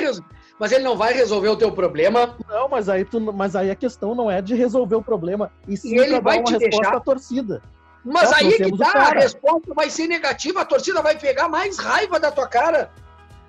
[0.57, 2.35] mas ele não vai resolver o teu problema.
[2.47, 5.75] Não, mas aí tu, mas aí a questão não é de resolver o problema e
[5.75, 6.95] sim e ele vai uma resposta deixar...
[6.95, 7.61] à torcida.
[8.05, 11.77] Mas aí é que tá, a resposta vai ser negativa, a torcida vai pegar mais
[11.79, 12.91] raiva da tua cara.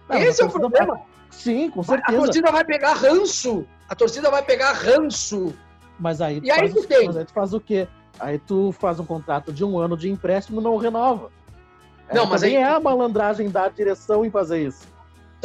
[0.08, 0.94] Não, Esse é o problema.
[0.94, 1.02] Vai...
[1.30, 2.16] Sim, com certeza.
[2.16, 3.66] A torcida vai pegar ranço.
[3.86, 5.54] A torcida vai pegar ranço.
[6.00, 7.06] Mas aí tu, e aí tu, tem.
[7.06, 7.86] Mas aí tu faz o quê?
[8.18, 11.30] Aí tu faz um contrato de um ano de empréstimo e não renova.
[12.12, 12.56] Não, é, mas aí...
[12.56, 14.86] é a malandragem da direção em fazer isso.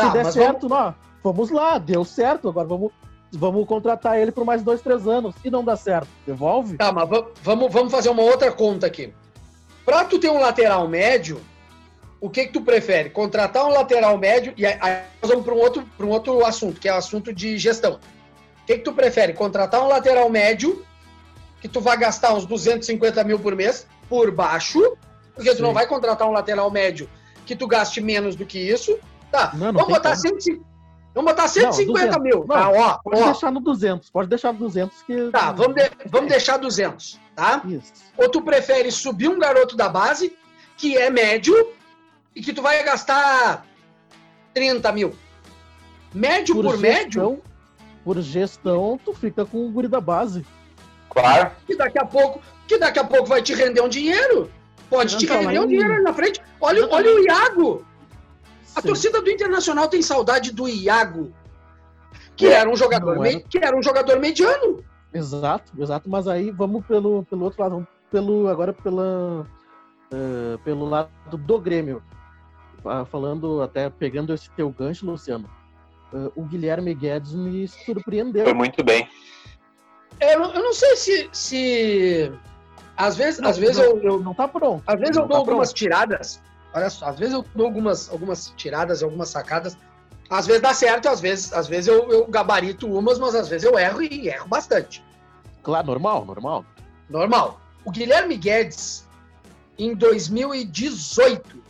[0.01, 0.95] Tá, Se der certo, vamos...
[1.23, 2.91] Vamos lá, deu certo, agora vamos,
[3.31, 5.35] vamos contratar ele por mais dois, três anos.
[5.45, 6.77] E não dá certo, devolve?
[6.77, 7.07] Tá, mas
[7.43, 9.13] vamos, vamos fazer uma outra conta aqui.
[9.85, 11.39] Pra tu ter um lateral médio,
[12.19, 13.11] o que que tu prefere?
[13.11, 16.89] Contratar um lateral médio, e aí nós vamos para um, outro, um outro assunto, que
[16.89, 17.99] é o assunto de gestão.
[18.63, 19.33] O que que tu prefere?
[19.33, 20.83] Contratar um lateral médio,
[21.61, 24.97] que tu vai gastar uns 250 mil por mês, por baixo,
[25.35, 25.57] porque Sim.
[25.57, 27.07] tu não vai contratar um lateral médio
[27.45, 28.97] que tu gaste menos do que isso,
[29.31, 30.65] Tá, não, não vamos, botar 150,
[31.15, 32.39] vamos botar 150 não, mil.
[32.39, 33.25] Não, tá, ó, pode ó.
[33.25, 35.29] deixar no 200, pode deixar no 200 que...
[35.31, 37.61] Tá, vamos, de, vamos deixar 200, tá?
[37.65, 37.93] Isso.
[38.17, 40.35] Ou tu prefere subir um garoto da base,
[40.75, 41.55] que é médio,
[42.35, 43.65] e que tu vai gastar
[44.53, 45.15] 30 mil.
[46.13, 47.41] Médio por, por gestão, médio...
[48.03, 50.45] Por gestão, tu fica com o guri da base.
[51.09, 51.51] Claro.
[51.67, 54.51] Que daqui a pouco, que daqui a pouco vai te render um dinheiro.
[54.89, 56.41] Pode te render um dinheiro ali na frente.
[56.59, 57.85] Olha, olha o Iago.
[58.75, 58.87] A Sim.
[58.87, 61.33] torcida do Internacional tem saudade do Iago,
[62.35, 63.39] que é, era um jogador, era...
[63.41, 64.83] que era um jogador mediano.
[65.13, 66.09] Exato, exato.
[66.09, 69.45] Mas aí vamos pelo, pelo outro lado, pelo agora pela
[70.11, 72.01] uh, pelo lado do Grêmio,
[72.85, 75.49] uh, falando até pegando esse teu gancho, Luciano.
[76.13, 78.45] Uh, o Guilherme Guedes me surpreendeu.
[78.45, 79.07] Foi muito bem.
[80.19, 82.31] Eu, eu não sei se, se
[82.95, 84.83] às vezes, não, às vezes não, eu, eu, não tá pronto.
[84.85, 85.77] Às vezes eu dou tá algumas pronto.
[85.77, 86.41] tiradas
[86.73, 89.77] Olha só, às vezes eu dou algumas, algumas tiradas e algumas sacadas.
[90.29, 93.69] Às vezes dá certo, às vezes, às vezes eu, eu gabarito umas, mas às vezes
[93.69, 95.03] eu erro e erro bastante.
[95.61, 96.65] Claro, normal, normal.
[97.09, 97.61] Normal.
[97.83, 99.05] O Guilherme Guedes,
[99.77, 101.61] em 2018,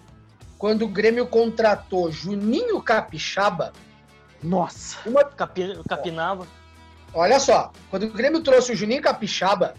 [0.58, 3.74] quando o Grêmio contratou Juninho Capixaba.
[4.44, 4.98] Nossa!
[5.10, 5.24] Uma...
[5.24, 5.82] Capi...
[5.90, 6.46] Capinava.
[7.14, 9.74] Olha só, quando o Grêmio trouxe o Juninho Capixaba,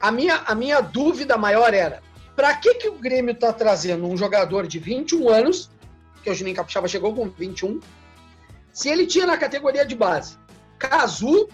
[0.00, 2.02] a minha, a minha dúvida maior era:
[2.36, 5.70] para que, que o Grêmio está trazendo um jogador de 21 anos,
[6.22, 7.80] que o Juninho Capixaba chegou com 21,
[8.72, 10.36] se ele tinha na categoria de base
[10.78, 11.48] Cazu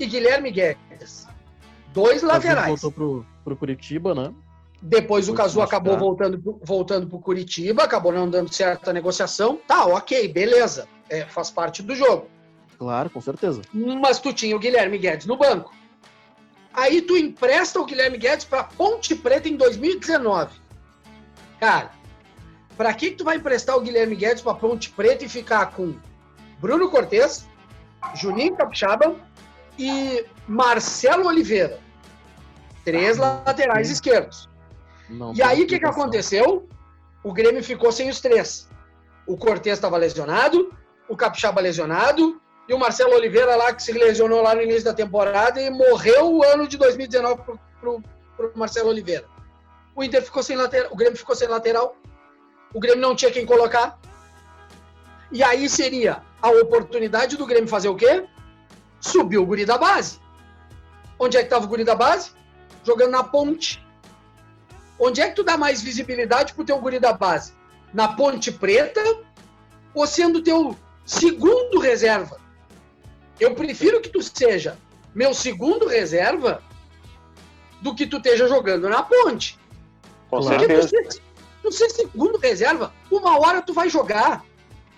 [0.00, 1.26] e Guilherme Guedes,
[1.92, 2.68] dois laterais.
[2.80, 4.32] voltou pro, pro Curitiba, né?
[4.80, 9.58] Depois o Cazu acabou voltando, pro- voltando para o Curitiba, acabou não dando certa negociação.
[9.66, 10.86] Tá, ok, beleza.
[11.10, 12.28] É, faz parte do jogo.
[12.78, 13.60] Claro, com certeza.
[13.72, 15.74] Mas tu tinha o Guilherme Guedes no banco.
[16.78, 20.60] Aí tu empresta o Guilherme Guedes para Ponte Preta em 2019.
[21.58, 21.90] Cara,
[22.76, 25.96] para que, que tu vai emprestar o Guilherme Guedes para Ponte Preta e ficar com
[26.60, 27.48] Bruno Cortes,
[28.14, 29.16] Juninho Capixaba
[29.76, 31.80] e Marcelo Oliveira?
[32.84, 34.48] Três laterais esquerdos.
[35.10, 36.68] Não E aí o que, que aconteceu?
[37.24, 38.68] O Grêmio ficou sem os três.
[39.26, 40.72] O Cortez estava lesionado,
[41.08, 44.92] o Capixaba lesionado e o Marcelo Oliveira lá que se lesionou lá no início da
[44.92, 48.02] temporada e morreu o ano de 2019 pro, pro,
[48.36, 49.24] pro Marcelo Oliveira.
[49.96, 51.96] O Inter ficou sem lateral, o Grêmio ficou sem lateral.
[52.74, 53.98] O Grêmio não tinha quem colocar.
[55.32, 58.26] E aí seria a oportunidade do Grêmio fazer o quê?
[59.00, 60.20] Subir o guri da base.
[61.18, 62.32] Onde é que estava o guri da base?
[62.84, 63.82] Jogando na ponte.
[64.98, 67.52] Onde é que tu dá mais visibilidade pro teu guri da base?
[67.94, 69.00] Na Ponte Preta
[69.94, 72.47] ou sendo teu segundo reserva?
[73.40, 74.76] Eu prefiro que tu seja
[75.14, 76.62] meu segundo reserva
[77.80, 79.58] do que tu esteja jogando na Ponte.
[80.30, 80.40] Com.
[80.40, 80.88] Porque tu certeza.
[81.10, 81.22] ser,
[81.62, 84.44] tu ser segundo reserva, uma hora tu vai jogar.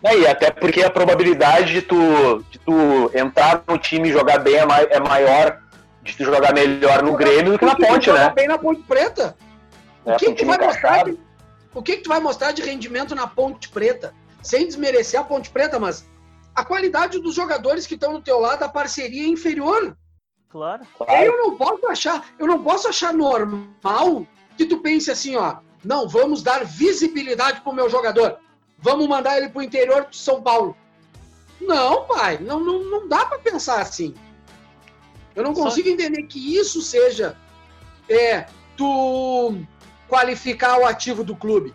[0.02, 4.38] É, e até porque a probabilidade de tu, de tu entrar no time e jogar
[4.38, 5.60] bem é, é maior,
[6.02, 8.30] de tu jogar melhor no Grêmio do que na tu Ponte, né?
[8.34, 9.36] bem na Ponte Preta.
[10.06, 11.04] É, O que, com que tu vai mostrar?
[11.04, 11.18] de-
[11.74, 14.14] o que, que tu vai mostrar de rendimento na Ponte Preta?
[14.42, 16.08] Sem desmerecer a Ponte Preta, mas
[16.60, 19.96] a qualidade dos jogadores que estão no teu lado, a parceria é inferior.
[20.50, 20.86] Claro.
[20.98, 21.24] Claro.
[21.24, 24.26] Eu não posso achar, eu não posso achar normal
[24.58, 28.38] que tu pense assim, ó, não, vamos dar visibilidade pro meu jogador.
[28.78, 30.76] Vamos mandar ele pro interior de São Paulo.
[31.60, 34.14] Não, pai, não, não, não dá para pensar assim.
[35.34, 37.36] Eu não Só- consigo entender que isso seja
[38.08, 38.46] é,
[38.76, 39.56] tu
[40.08, 41.72] qualificar o ativo do clube.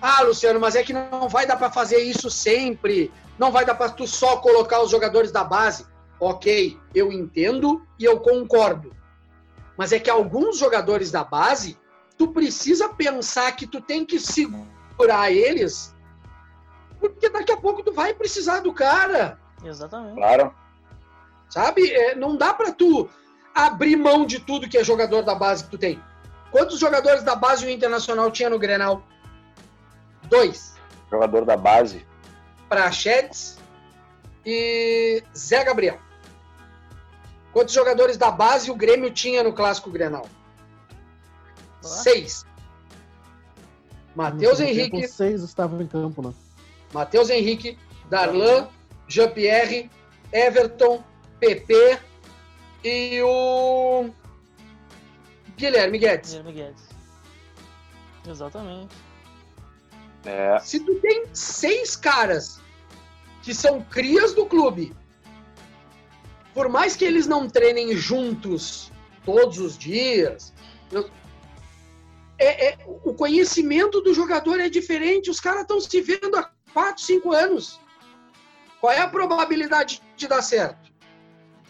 [0.00, 3.10] Ah, Luciano, mas é que não vai dar para fazer isso sempre.
[3.38, 5.86] Não vai dar para tu só colocar os jogadores da base.
[6.18, 8.94] Ok, eu entendo e eu concordo.
[9.76, 11.78] Mas é que alguns jogadores da base,
[12.16, 15.94] tu precisa pensar que tu tem que segurar eles,
[16.98, 20.16] porque daqui a pouco tu vai precisar do cara, Exatamente.
[20.16, 20.54] Claro.
[21.48, 21.90] sabe?
[21.90, 23.08] É, não dá pra tu
[23.54, 26.02] abrir mão de tudo que é jogador da base que tu tem.
[26.50, 29.02] Quantos jogadores da base o Internacional tinha no Grenal?
[30.24, 30.74] Dois.
[31.10, 32.06] Jogador da base.
[32.68, 33.58] Prachetes
[34.44, 35.98] e Zé Gabriel.
[37.52, 40.28] Quantos jogadores da base o Grêmio tinha no Clássico Grenal?
[41.80, 42.44] Seis.
[44.14, 46.34] Matheus Henrique, tempo, seis estavam em campo, né?
[46.92, 48.68] Matheus Henrique, Darlan,
[49.06, 49.90] Jean-Pierre,
[50.32, 51.02] Everton,
[51.38, 51.98] PP
[52.82, 54.10] e o
[55.56, 56.30] Guilherme Guedes.
[56.30, 56.84] Guilherme Guedes.
[58.26, 58.94] Exatamente.
[60.26, 60.58] É.
[60.58, 62.60] Se tu tem seis caras
[63.42, 64.94] que são crias do clube,
[66.52, 68.90] por mais que eles não treinem juntos
[69.24, 70.52] todos os dias,
[72.38, 75.30] é- é- o conhecimento do jogador é diferente.
[75.30, 77.80] Os caras estão se vendo há quatro, cinco anos.
[78.80, 80.92] Qual é a probabilidade de dar certo?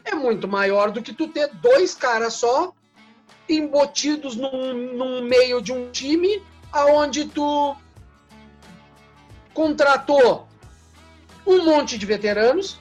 [0.04, 2.72] É muito maior do que tu ter dois caras só
[3.48, 6.42] embotidos num meio de um time
[6.72, 7.76] aonde tu
[9.56, 10.46] contratou
[11.46, 12.78] um monte de veteranos.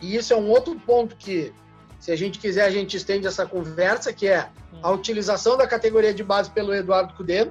[0.00, 1.52] E isso é um outro ponto que,
[1.98, 4.48] se a gente quiser, a gente estende essa conversa, que é
[4.80, 7.50] a utilização da categoria de base pelo Eduardo Cudê.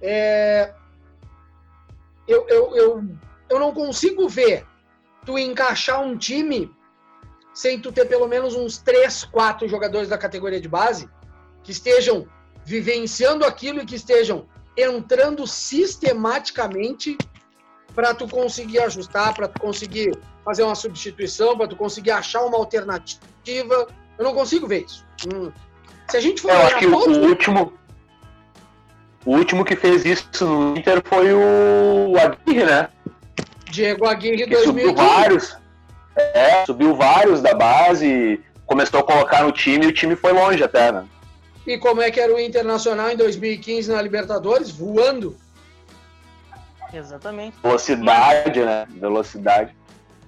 [0.00, 0.74] É,
[2.26, 3.04] eu, eu, eu,
[3.48, 4.66] eu não consigo ver
[5.24, 6.74] tu encaixar um time
[7.54, 11.08] sem tu ter pelo menos uns três, quatro jogadores da categoria de base
[11.62, 12.26] que estejam
[12.64, 17.16] vivenciando aquilo e que estejam entrando sistematicamente
[17.94, 22.56] para tu conseguir ajustar, para tu conseguir fazer uma substituição, para tu conseguir achar uma
[22.56, 23.86] alternativa.
[24.18, 25.04] Eu não consigo ver isso.
[25.32, 25.50] Hum.
[26.10, 27.72] Se a gente for Eu acho que o todos- último.
[29.24, 32.88] O último que fez isso no Inter foi o Aguirre, né?
[33.70, 35.08] Diego Aguirre Que subiu 2015.
[35.14, 35.56] vários.
[36.34, 40.62] É, subiu vários da base, começou a colocar no time e o time foi longe
[40.62, 41.04] até, né?
[41.66, 44.70] E como é que era o Internacional em 2015 na Libertadores?
[44.70, 45.36] Voando.
[46.92, 47.56] Exatamente.
[47.62, 48.86] Velocidade, né?
[48.90, 49.74] Velocidade.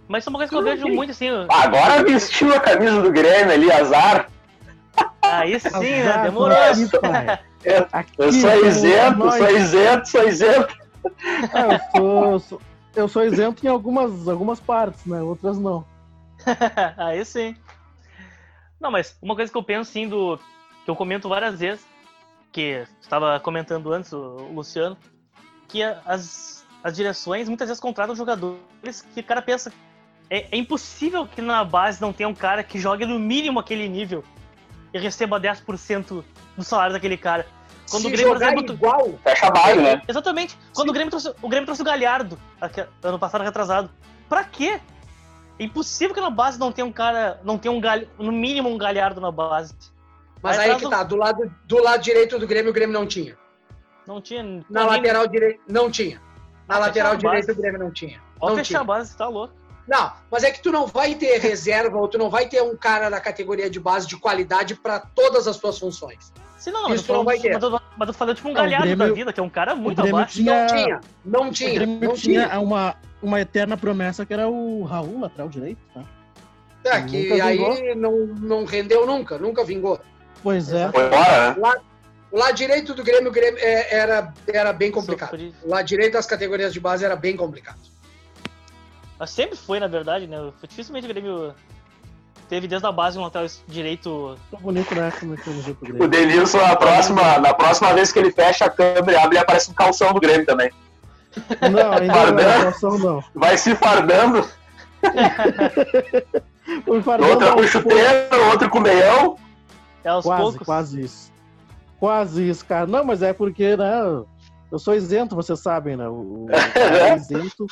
[0.09, 1.29] Mas isso é uma coisa que eu vejo muito assim.
[1.49, 4.29] Agora vestiu a camisa do Grêmio ali, azar.
[5.23, 5.71] Aí sim,
[6.03, 6.23] né?
[6.23, 6.57] Demorou.
[6.57, 7.39] aqui, pai.
[7.65, 10.77] Eu- Aqui, Eu sou isento, nós- sou isento, sou isento.
[11.55, 12.61] Ah, eu, sou, eu, sou,
[12.95, 15.23] eu sou isento em algumas, algumas partes, né?
[15.23, 15.83] Outras não.
[16.99, 17.57] Aí sim.
[18.79, 20.39] Não, mas uma coisa que eu penso assim do.
[20.85, 21.87] Que eu comento várias vezes
[22.53, 24.97] que estava comentando antes, o Luciano,
[25.67, 29.73] que as, as direções muitas vezes contratam jogadores que o cara pensa.
[30.31, 33.89] É, é impossível que na base não tenha um cara que jogue no mínimo aquele
[33.89, 34.23] nível
[34.93, 36.25] e receba 10%
[36.57, 37.45] do salário daquele cara.
[37.91, 40.03] Quando Se o Grêmio, jogar exemplo, igual, fecha a né?
[40.09, 40.57] Exatamente.
[40.73, 42.39] Quando o Grêmio, trouxe, o Grêmio trouxe o Galhardo,
[43.03, 43.91] ano passado retrasado.
[44.29, 44.81] Pra quê?
[45.59, 48.71] É impossível que na base não tenha um cara, não tenha um galho, no mínimo
[48.71, 49.75] um Galhardo na base.
[50.45, 53.07] Mas aí, aí que tá, do lado, do lado direito do Grêmio, o Grêmio não
[53.07, 53.35] tinha.
[54.07, 54.43] Não tinha.
[54.43, 54.97] Na ninguém...
[54.99, 56.21] lateral direito, não tinha.
[56.69, 58.21] Na lateral direita o Grêmio não tinha.
[58.39, 59.55] Pode fechar a base, tá louco.
[59.89, 62.77] Não, mas é que tu não vai ter reserva ou tu não vai ter um
[62.77, 66.31] cara da categoria de base de qualidade para todas as tuas funções.
[66.59, 67.55] Sim, não, não, Isso não vai ter.
[67.55, 69.75] Mas eu, mas eu falando tipo um galhardo Grêmio, da vida, que é um cara
[69.75, 70.37] muito abaixo.
[70.37, 71.71] Tinha, não tinha, não tinha.
[71.71, 75.81] O Grêmio não tinha, tinha uma, uma eterna promessa que era o Raul, lateral direito,
[75.95, 76.03] tá?
[76.85, 79.99] É, que aí não, não rendeu nunca, nunca vingou.
[80.45, 80.93] Pois é.
[80.93, 81.83] Foi embora, né?
[82.31, 85.37] O lado direito do Grêmio, Grêmio é, era, era bem complicado.
[85.63, 87.79] O lado direito das categorias de base era bem complicado.
[89.19, 90.53] Mas sempre foi, na verdade, né?
[90.69, 91.55] Dificilmente o Grêmio
[92.49, 94.37] teve desde a base um lateral direito.
[94.51, 95.13] Tá bonito, né?
[95.19, 95.49] Como é que
[96.03, 99.71] o Denilson, na próxima, na próxima vez que ele fecha a câmera e abre, aparece
[99.71, 100.71] um calção do Grêmio também.
[101.63, 102.43] Não, ainda fardando.
[102.43, 103.25] não é calção, não.
[103.35, 104.47] Vai se fardando.
[106.87, 109.37] Outra com chuteiro, outro com meião.
[110.05, 110.67] É aos quase, poucos.
[110.67, 111.33] quase isso.
[111.99, 112.87] Quase isso, cara.
[112.87, 114.25] Não, mas é porque, né?
[114.71, 116.09] Eu sou isento, vocês sabem, né?
[116.09, 116.49] O, o
[117.17, 117.67] isento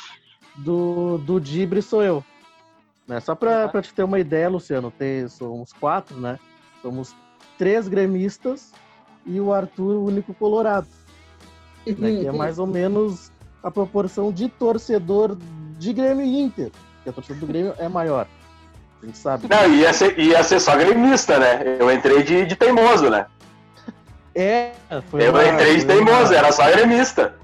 [0.55, 2.23] do, do Dibre sou eu.
[3.07, 3.19] Né?
[3.19, 3.81] Só para uhum.
[3.81, 6.39] te ter uma ideia, Luciano, tem, somos quatro, né?
[6.81, 7.15] Somos
[7.57, 8.71] três gremistas
[9.25, 10.87] e o Arthur, o único colorado.
[11.85, 11.93] né?
[11.93, 13.31] Que é mais ou menos
[13.61, 15.37] a proporção de torcedor
[15.77, 16.71] de Grêmio e Inter.
[17.03, 18.27] Que a torcida do Grêmio é maior.
[19.03, 19.47] A gente sabe.
[19.49, 21.77] Não, ia ser, ia ser só gremista, né?
[21.77, 23.25] Eu entrei de, de teimoso, né?
[24.33, 24.71] É,
[25.09, 27.35] foi Eu uma, entrei de teimoso, era só gremista.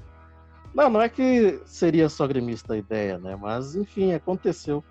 [0.74, 3.36] Não, não é que seria só gremista a ideia, né?
[3.38, 4.82] Mas, enfim, aconteceu.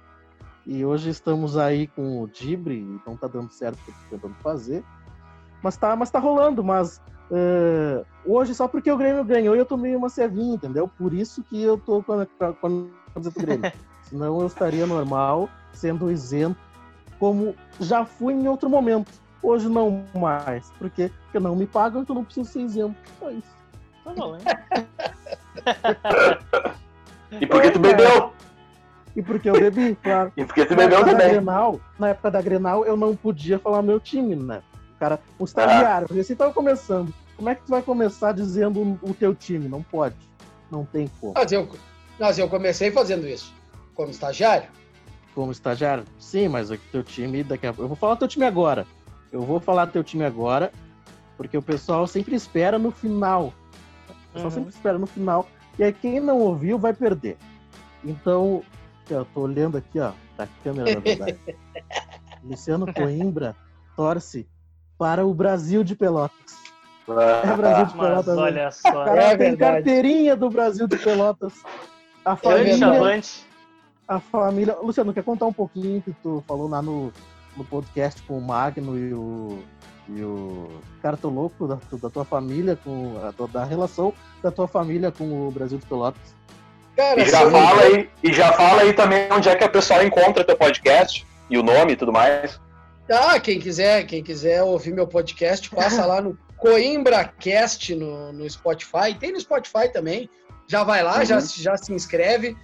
[0.64, 4.28] E hoje estamos aí com o Dibre, não tá dando certo o que eu tô
[4.28, 4.84] tentando fazer.
[5.64, 7.02] Mas tá, mas tá rolando, mas
[7.32, 10.88] uh, hoje só porque o Grêmio ganhou eu tomei uma cevinha, entendeu?
[10.88, 13.72] Por isso que eu tô com a, com a do Grêmio.
[14.04, 16.60] Senão eu estaria normal, sendo isento,
[17.20, 19.12] como já fui em outro momento.
[19.42, 20.70] Hoje não mais.
[20.78, 22.96] Porque, porque não me pagam, então não preciso ser isento.
[23.20, 23.60] Só isso.
[24.04, 24.42] Tá bom, hein?
[27.42, 28.34] e por que tu bebeu?
[29.16, 30.32] E porque eu bebi, claro.
[30.38, 31.30] e porque tu bebeu também.
[31.30, 34.62] Grenal, na época da Grenal, eu não podia falar meu time, né?
[34.96, 36.20] O cara, o estagiário, ah.
[36.20, 37.14] assim, tava começando.
[37.36, 39.68] Como é que tu vai começar dizendo o teu time?
[39.68, 40.16] Não pode.
[40.70, 41.34] Não tem como.
[41.36, 41.70] Mas eu,
[42.20, 43.54] mas eu comecei fazendo isso.
[43.96, 44.70] Como estagiário.
[45.40, 46.04] Como estagiário?
[46.20, 47.84] Sim, mas o teu time daqui a pouco.
[47.84, 48.86] Eu vou falar teu time agora.
[49.32, 50.70] Eu vou falar teu time agora,
[51.38, 53.54] porque o pessoal sempre espera no final.
[54.10, 54.52] O pessoal uhum.
[54.52, 55.48] sempre espera no final.
[55.78, 57.38] E aí quem não ouviu vai perder.
[58.04, 58.62] Então,
[59.10, 61.40] eu tô olhando aqui, ó, da câmera, na verdade.
[62.44, 63.56] Luciano Coimbra
[63.96, 64.46] torce
[64.98, 66.58] para o Brasil de Pelotas.
[67.08, 68.26] Ah, é Brasil de Pelotas.
[68.26, 68.42] Mas né?
[68.42, 69.06] olha só.
[69.06, 71.54] Cara, é tem carteirinha do Brasil de Pelotas.
[72.26, 73.22] A família.
[74.10, 74.76] A família.
[74.82, 77.14] Luciano, quer contar um pouquinho que tu falou lá no,
[77.56, 79.64] no podcast com o Magno e o
[80.16, 80.68] e o
[81.04, 85.48] cara tô louco da, da tua família com a, da relação da tua família com
[85.48, 86.36] o Brasil de Pelotas.
[86.96, 90.04] Cara, e já fala aí e já fala aí também onde é que a pessoa
[90.04, 92.60] encontra teu podcast e o nome e tudo mais.
[93.10, 99.14] Ah, quem quiser, quem quiser ouvir meu podcast, passa lá no CoimbraCast no, no Spotify.
[99.20, 100.30] Tem no Spotify também.
[100.68, 101.26] Já vai lá, uhum.
[101.26, 102.56] já, já se inscreve.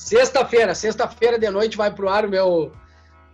[0.00, 2.72] Sexta-feira, sexta-feira de noite vai pro ar o meu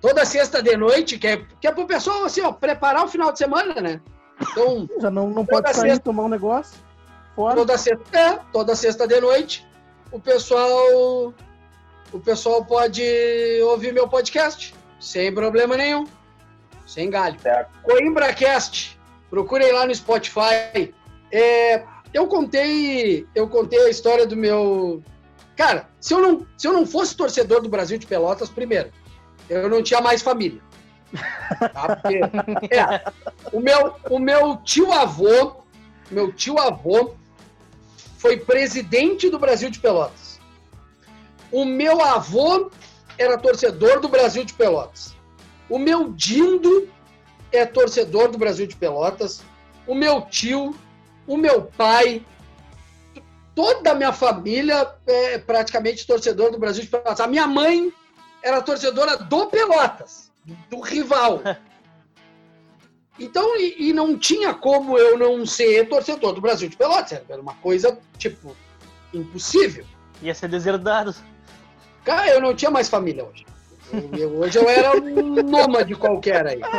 [0.00, 3.30] toda sexta de noite, que é, que é pro pessoal, assim, ó, preparar o final
[3.30, 4.00] de semana, né?
[4.42, 4.88] Então.
[5.00, 6.76] Já não, não pode sair sexta, tomar um negócio.
[7.36, 7.54] Fora.
[7.54, 9.64] Toda sexta, é, toda sexta de noite,
[10.10, 11.32] o pessoal.
[12.12, 13.00] O pessoal pode
[13.62, 14.74] ouvir meu podcast.
[14.98, 16.04] Sem problema nenhum.
[16.84, 17.38] Sem galho.
[17.38, 17.70] Certo.
[17.84, 18.98] CoimbraCast.
[19.30, 20.92] Procurem lá no Spotify.
[21.30, 23.24] É, eu contei.
[23.36, 25.00] Eu contei a história do meu.
[25.56, 28.92] Cara, se eu, não, se eu não fosse torcedor do Brasil de Pelotas, primeiro,
[29.48, 30.60] eu não tinha mais família.
[31.72, 31.96] Tá?
[31.96, 32.20] Porque,
[32.74, 33.10] é,
[33.52, 35.56] o, meu, o meu tio avô,
[36.10, 37.14] meu tio avô,
[38.18, 40.38] foi presidente do Brasil de Pelotas.
[41.50, 42.70] O meu avô
[43.16, 45.14] era torcedor do Brasil de Pelotas.
[45.70, 46.88] O meu dindo
[47.50, 49.42] é torcedor do Brasil de Pelotas.
[49.86, 50.74] O meu tio,
[51.26, 52.24] o meu pai,
[53.56, 57.20] toda a minha família é praticamente torcedor do Brasil de Pelotas.
[57.20, 57.90] A minha mãe
[58.42, 60.30] era torcedora do Pelotas,
[60.70, 61.40] do rival.
[63.18, 67.22] Então, e, e, não tinha como eu não ser torcedor do Brasil de Pelotas.
[67.26, 68.54] Era uma coisa, tipo,
[69.10, 69.86] impossível.
[70.20, 71.14] Ia ser deserdado.
[72.04, 73.46] Cara, eu não tinha mais família hoje.
[73.90, 76.60] Eu, eu, hoje eu era um nômade qualquer aí.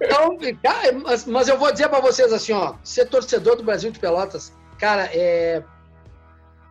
[0.00, 3.90] Então, cara, mas, mas eu vou dizer para vocês assim, ó, ser torcedor do Brasil
[3.90, 5.62] de Pelotas, cara, é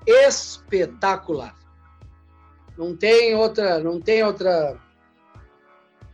[0.07, 1.55] espetacular.
[2.75, 4.77] Não tem outra, não tem outra,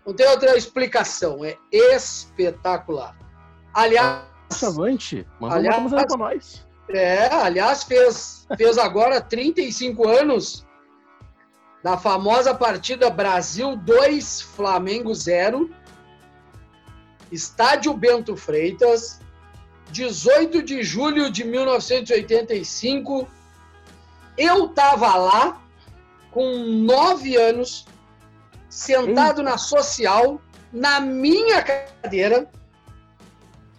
[0.05, 1.45] não tem outra explicação.
[1.45, 3.17] É espetacular.
[3.73, 6.67] Aliás, Chavante, manda aliás, uma para nós.
[6.89, 10.65] É, aliás, fez, fez agora 35 anos
[11.81, 15.69] da famosa partida Brasil 2, Flamengo 0,
[17.31, 19.19] Estádio Bento Freitas,
[19.91, 23.27] 18 de julho de 1985.
[24.37, 25.61] Eu estava lá
[26.31, 27.85] com 9 anos,
[28.69, 29.51] sentado Eita.
[29.51, 32.49] na social, na minha cadeira.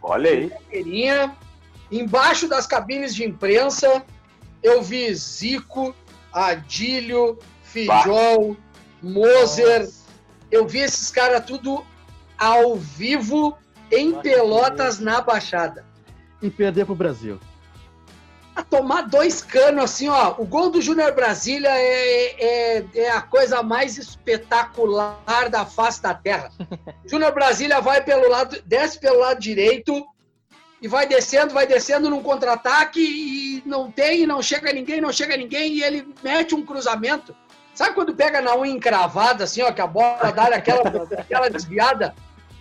[0.02, 0.48] Olha aí.
[0.48, 1.36] Cadeirinha,
[1.90, 4.02] embaixo das cabines de imprensa,
[4.62, 5.94] eu vi Zico,
[6.32, 8.56] Adílio, Fijol,
[9.02, 9.88] Moser.
[10.50, 11.84] Eu vi esses caras tudo
[12.38, 13.56] ao vivo
[13.90, 15.84] em Pelotas na Baixada.
[16.42, 17.38] E perder pro Brasil.
[18.54, 20.34] A tomar dois canos assim, ó.
[20.38, 26.14] O gol do Júnior Brasília é, é, é, a coisa mais espetacular da face da
[26.14, 26.50] terra.
[27.06, 30.06] Júnior Brasília vai pelo lado, desce pelo lado direito
[30.80, 35.36] e vai descendo, vai descendo num contra-ataque e não tem, não chega ninguém, não chega
[35.36, 37.34] ninguém e ele mete um cruzamento
[37.76, 40.80] Sabe quando pega na unha encravada, assim, ó, que a bola dá aquela,
[41.20, 42.14] aquela desviada?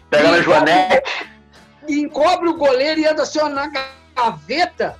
[0.10, 1.10] Pega na joanete.
[1.88, 3.68] Encobre o goleiro e anda assim, ó, na
[4.16, 5.00] gaveta.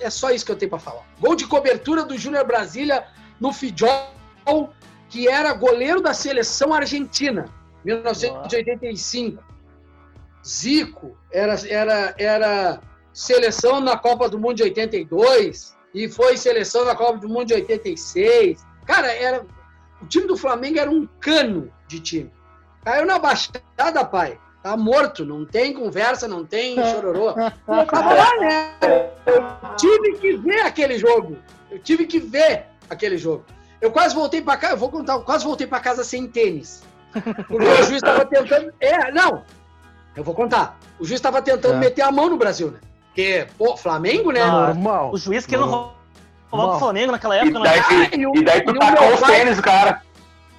[0.00, 1.04] É só isso que eu tenho para falar.
[1.18, 3.06] Gol de cobertura do Júnior Brasília
[3.40, 4.10] no Fidjol,
[5.08, 7.46] que era goleiro da seleção argentina,
[7.84, 9.42] 1985.
[10.46, 12.80] Zico era, era, era
[13.12, 17.54] seleção na Copa do Mundo de 82 e foi seleção na Copa do Mundo de
[17.54, 18.64] 86.
[18.86, 19.44] Cara, era,
[20.00, 22.32] o time do Flamengo era um cano de time.
[22.84, 24.38] Caiu na baixada, pai.
[24.62, 27.30] Tá morto, não tem conversa, não tem chororô.
[27.68, 28.70] Eu tava lá, né?
[29.26, 31.38] Eu tive que ver aquele jogo.
[31.70, 33.44] Eu tive que ver aquele jogo.
[33.80, 36.82] Eu quase voltei para casa, eu vou contar, eu quase voltei para casa sem tênis.
[37.12, 38.72] Porque o juiz estava tentando.
[38.80, 39.44] É, não.
[40.16, 40.78] Eu vou contar.
[40.98, 41.78] O juiz estava tentando é.
[41.78, 42.80] meter a mão no Brasil, né?
[43.06, 44.44] Porque, pô, Flamengo, né?
[44.44, 45.12] Normal.
[45.12, 45.92] O juiz que não
[46.50, 47.58] Falava pro Flamengo naquela época.
[47.58, 50.02] E daí, ah, e, e daí tu tacou os tênis do cara.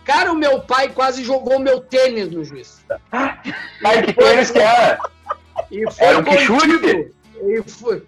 [0.10, 2.84] Cara, o meu pai quase jogou meu tênis no juiz.
[3.14, 5.00] Ai, que tênis que era?
[6.00, 7.14] era um Quixute?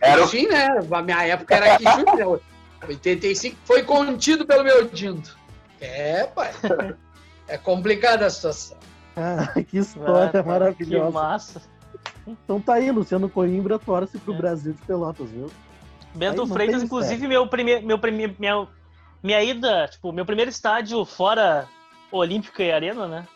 [0.02, 0.68] Era Sim, né?
[0.90, 2.40] Na minha época era Quixute, né?
[2.88, 5.30] 85 foi contido pelo meu Dindo.
[5.80, 6.50] É, pai.
[7.48, 8.78] É complicada a situação.
[9.16, 11.06] Ah, que história ah, maravilhosa.
[11.06, 11.62] Que massa.
[12.26, 14.38] Então tá aí, Luciano Coimbra torce pro é.
[14.38, 15.52] Brasil de Pelotas, viu?
[16.16, 18.68] Bento Freitas, inclusive, meu primeiro, meu primeiro, minha,
[19.22, 21.70] minha ida, tipo, meu primeiro estádio fora
[22.12, 23.28] Olímpica e Arena, né?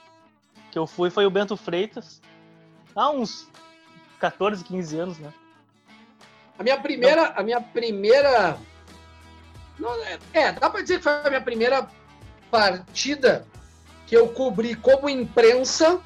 [0.72, 2.22] Que eu fui foi o Bento Freitas.
[2.96, 3.50] Há uns
[4.20, 5.34] 14, 15 anos, né?
[6.58, 8.58] A minha primeira, a minha primeira,
[9.78, 11.90] não, é, é, dá para dizer que foi a minha primeira
[12.50, 13.46] partida
[14.08, 16.00] que eu cobri como imprensa.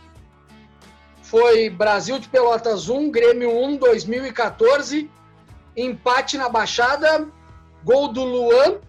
[1.21, 5.09] Foi Brasil de Pelotas 1, Grêmio 1, 2014
[5.75, 7.27] empate na Baixada,
[7.83, 8.79] gol do Luan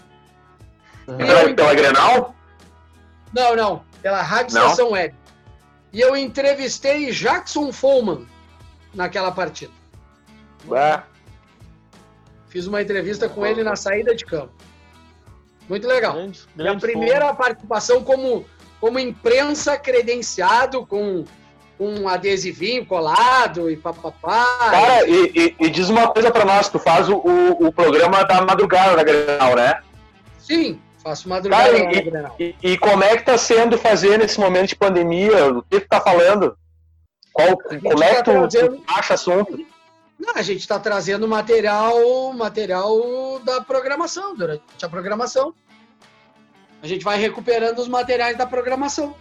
[1.07, 1.17] Uhum.
[1.17, 2.35] Pela, pela Grenal?
[3.31, 3.83] Não, não.
[4.01, 4.63] Pela Rádio não.
[4.63, 5.15] Estação Web.
[5.93, 8.27] E eu entrevistei Jackson Follman
[8.93, 9.71] naquela partida.
[10.67, 11.03] Ué.
[12.49, 14.53] Fiz uma entrevista com ele na saída de campo.
[15.69, 16.13] Muito legal.
[16.13, 18.45] Grande, grande e a primeira participação como
[18.79, 21.25] como imprensa credenciado com
[21.79, 24.45] um adesivinho colado e papapá.
[24.71, 28.23] Cara, e, e, e diz uma coisa para nós, tu faz o, o, o, programa
[28.23, 29.79] da madrugada da Grenal, né?
[30.39, 32.35] Sim, faço madrugada Cara, e, Grenal.
[32.39, 35.53] E, e, como é que tá sendo fazer nesse momento de pandemia?
[35.53, 36.57] O que tu tá falando?
[37.31, 38.77] Qual, como é que tá tu, trazendo...
[38.77, 39.65] tu acha assunto?
[40.19, 45.53] Não, a gente está trazendo material, material da programação, durante a programação.
[46.81, 49.15] A gente vai recuperando os materiais da programação.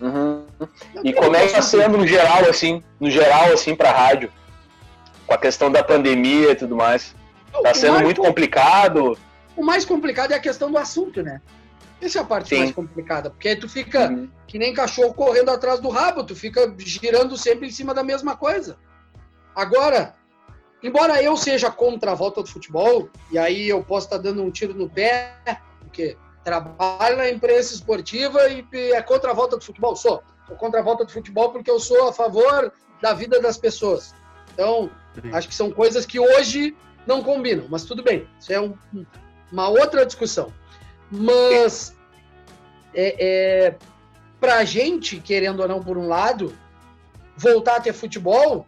[0.00, 0.45] Uhum.
[1.02, 4.32] E como é que está sendo no geral, assim, no geral, assim, para rádio?
[5.26, 7.14] Com a questão da pandemia e tudo mais.
[7.54, 9.18] Está sendo muito complicado?
[9.56, 11.40] O mais complicado é a questão do assunto, né?
[12.00, 12.58] Essa é a parte Sim.
[12.58, 14.28] mais complicada, porque aí tu fica uhum.
[14.46, 18.36] que nem cachorro correndo atrás do rabo, tu fica girando sempre em cima da mesma
[18.36, 18.76] coisa.
[19.54, 20.14] Agora,
[20.82, 24.50] embora eu seja contra a volta do futebol, e aí eu posso estar dando um
[24.50, 25.32] tiro no pé,
[25.80, 30.22] porque trabalho na imprensa esportiva e é contra a volta do futebol, sou.
[30.46, 34.14] Sou contra a volta do futebol porque eu sou a favor da vida das pessoas.
[34.52, 34.90] Então,
[35.20, 35.32] Sim.
[35.32, 36.76] acho que são coisas que hoje
[37.06, 38.74] não combinam, mas tudo bem, isso é um,
[39.52, 40.52] uma outra discussão.
[41.10, 41.96] Mas
[42.94, 43.74] é, é,
[44.40, 46.56] para a gente, querendo ou não, por um lado,
[47.36, 48.66] voltar a ter futebol,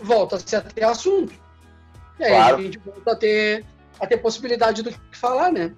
[0.00, 1.34] volta-se a ter assunto.
[2.18, 2.56] E aí claro.
[2.56, 3.64] a gente volta a ter,
[4.00, 5.74] a ter possibilidade do que falar, né?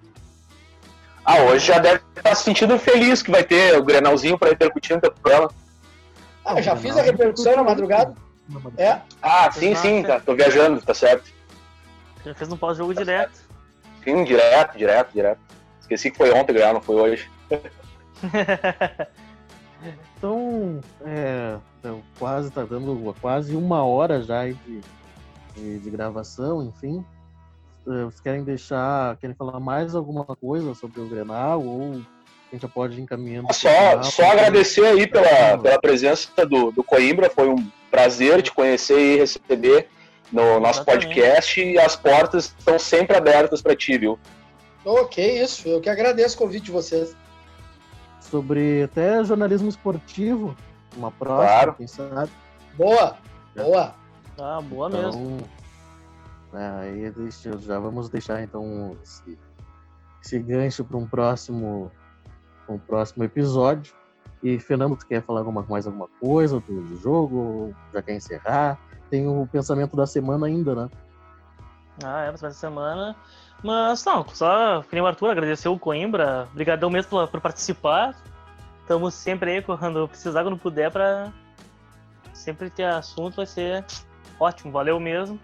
[1.25, 4.97] Ah, hoje já deve estar se sentindo feliz que vai ter o Grenalzinho para repercutir
[4.97, 5.51] no programa.
[6.45, 8.15] Ah, já fiz a repercussão na madrugada.
[8.79, 9.01] É?
[9.23, 11.31] Ah, sim, sim, tá, tô viajando, tá certo.
[12.25, 13.39] Já fez um pós-jogo direto.
[14.03, 15.41] Sim, direto, direto, direto.
[15.81, 17.31] Esqueci que foi ontem ganhar, não foi hoje.
[20.17, 24.81] então, é, então, quase tá dando quase uma hora já de,
[25.55, 27.05] de, de gravação, enfim.
[27.89, 32.63] É, vocês querem deixar, querem falar mais alguma coisa sobre o Grenal ou a gente
[32.63, 33.53] já pode ir encaminhando?
[33.53, 38.99] Só, só agradecer aí pela, pela presença do, do Coimbra, foi um prazer te conhecer
[38.99, 39.89] e receber
[40.31, 44.19] no nosso podcast e as portas estão sempre abertas para ti, viu?
[44.85, 45.69] Ok, isso.
[45.69, 47.17] Eu que agradeço o convite de vocês.
[48.21, 50.55] Sobre até jornalismo esportivo,
[50.97, 51.75] uma próxima, claro.
[51.75, 52.31] quem sabe.
[52.75, 53.17] Boa,
[53.57, 53.95] boa.
[54.39, 55.39] Ah, boa então, mesmo.
[56.53, 59.39] É, aí deixa, já vamos deixar então esse,
[60.23, 61.91] esse gancho para um próximo,
[62.69, 63.93] um próximo episódio.
[64.43, 67.75] E Fernando, tu quer falar alguma, mais alguma coisa do jogo?
[67.93, 68.79] Já quer encerrar?
[69.11, 70.91] Tem o pensamento da semana ainda, né?
[72.05, 73.17] Ah, é, pensamento da semana.
[73.63, 76.47] Mas não, só queria o Arthur agradecer o Coimbra.
[76.53, 78.15] Obrigadão mesmo por, por participar.
[78.83, 81.33] Estamos sempre aí quando precisar, quando puder, para
[82.33, 83.85] sempre ter assunto, vai ser
[84.39, 85.39] ótimo, valeu mesmo.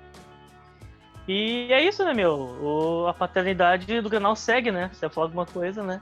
[1.27, 2.33] E é isso, né, meu?
[2.33, 4.91] O, a paternidade do canal segue, né?
[4.93, 6.01] Você falar alguma coisa, né?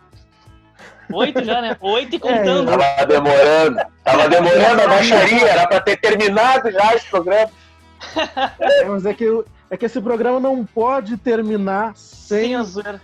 [1.13, 1.77] Oito já, né?
[1.81, 2.73] Oito e contando.
[2.73, 3.81] É, tava demorando.
[4.03, 7.51] Tava demorando a baixaria, era pra ter terminado já esse programa.
[8.59, 9.27] É, mas é que
[9.71, 13.01] é que esse programa não pode terminar sem, sem a zoeira.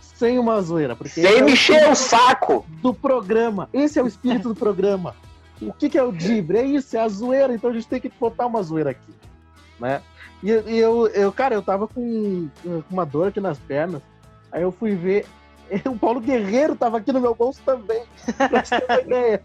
[0.00, 0.96] Sem uma zoeira.
[0.96, 2.64] Porque sem é mexer o, saco!
[2.80, 3.68] Do programa.
[3.72, 5.14] Esse é o espírito do programa.
[5.60, 6.58] O que, que é o Dibre?
[6.58, 7.52] É isso, é a zoeira.
[7.52, 9.14] Então a gente tem que botar uma zoeira aqui.
[9.78, 10.02] Né?
[10.42, 14.02] E, e eu, eu, cara, eu tava com, com uma dor aqui nas pernas.
[14.50, 15.26] Aí eu fui ver.
[15.84, 18.04] O Paulo Guerreiro tava aqui no meu bolso também.
[18.38, 19.42] Pra você ter uma ideia.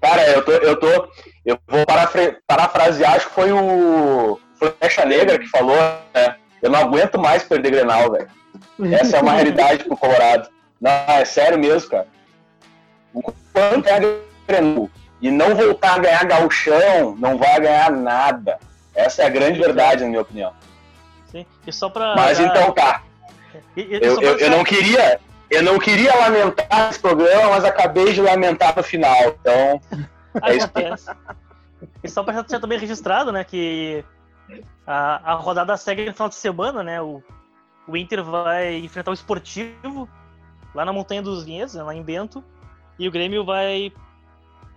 [0.00, 0.52] Cara, eu tô.
[0.52, 1.08] Eu, tô,
[1.44, 1.84] eu vou
[2.46, 5.76] parafrasear, acho que foi o Flecha Negra que falou,
[6.14, 6.36] né?
[6.62, 8.28] Eu não aguento mais perder Grenal, velho.
[8.90, 10.48] Essa é uma realidade pro Colorado.
[10.80, 12.08] Não, é sério mesmo, cara.
[13.12, 14.00] O quanto é
[14.48, 14.90] Grenal
[15.20, 18.58] e não voltar a ganhar gauchão, não vai ganhar nada.
[18.96, 20.52] Essa é a grande verdade, na minha opinião.
[21.26, 22.16] Sim, e só pra...
[22.16, 23.02] Mas então tá.
[23.76, 25.20] E, e, eu, eu, eu não queria...
[25.48, 29.16] Eu não queria lamentar esse programa, mas acabei de lamentar no final.
[29.40, 29.80] Então,
[30.42, 30.68] é isso.
[32.02, 34.04] E só para deixar também registrado, né, que
[34.84, 37.00] a, a rodada segue no final de semana, né?
[37.00, 37.22] O,
[37.86, 40.08] o Inter vai enfrentar o Esportivo
[40.74, 42.42] lá na Montanha dos Vinhedos, né, lá em Bento.
[42.98, 43.92] E o Grêmio vai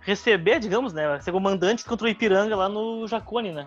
[0.02, 1.08] receber, digamos, né?
[1.08, 3.66] Vai ser o mandante contra o Ipiranga lá no Jacone, né?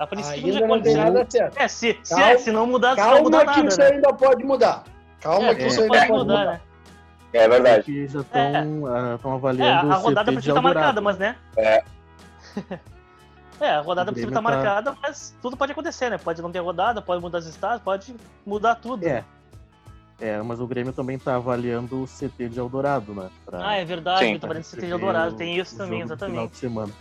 [0.00, 0.66] A princípio ainda.
[0.66, 1.58] Não tem nada certo.
[1.58, 3.86] É, se, calma, se, é, se não mudar, calma não mudar que nada, isso né?
[3.86, 4.84] ainda pode mudar.
[5.20, 6.24] Calma é, que isso ainda pode mudar.
[6.24, 6.46] mudar.
[6.46, 6.60] Né?
[7.34, 7.82] É verdade.
[7.84, 9.18] Que já estão é.
[9.22, 9.92] uh, avaliando.
[9.92, 11.36] É, a rodada precisa estar marcada, mas né?
[11.56, 11.84] É.
[13.60, 14.42] É, a rodada precisa estar tá...
[14.42, 16.16] marcada, mas tudo pode acontecer, né?
[16.16, 19.06] Pode não ter rodada, pode mudar os estados, pode mudar tudo.
[19.06, 19.22] É.
[20.18, 23.28] É, mas o Grêmio também está avaliando o CT de Eldorado, né?
[23.44, 23.68] Pra...
[23.68, 24.32] Ah, é verdade, Sim.
[24.32, 26.32] eu tô avaliando o CT de Eldorado, tem isso também, exatamente.
[26.32, 26.92] Final de semana.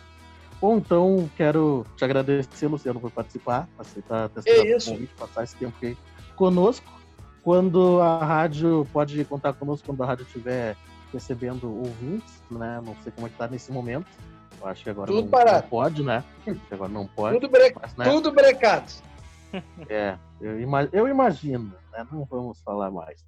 [0.61, 5.55] Bom, então quero te agradecer, Luciano, por participar, aceitar ter é o convite, passar esse
[5.55, 5.97] tempo aqui
[6.35, 6.85] conosco.
[7.41, 10.75] Quando a rádio pode contar conosco quando a rádio estiver
[11.13, 12.81] recebendo ouvintes, né?
[12.83, 14.07] Não sei como é que tá nesse momento.
[14.61, 16.23] Eu acho que agora Tudo não, não, pode, né?
[16.69, 17.39] Agora não pode.
[17.39, 17.73] Tudo, bre...
[17.81, 18.05] mas, né?
[18.05, 18.91] Tudo brecado.
[19.89, 20.87] É, eu, ima...
[20.93, 22.05] eu imagino, né?
[22.11, 23.25] Não vamos falar mais.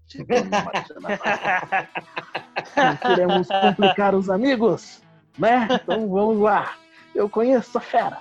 [2.75, 5.01] não queremos complicar os amigos,
[5.39, 5.67] né?
[5.71, 6.75] Então vamos lá.
[7.14, 8.18] Eu conheço a fera.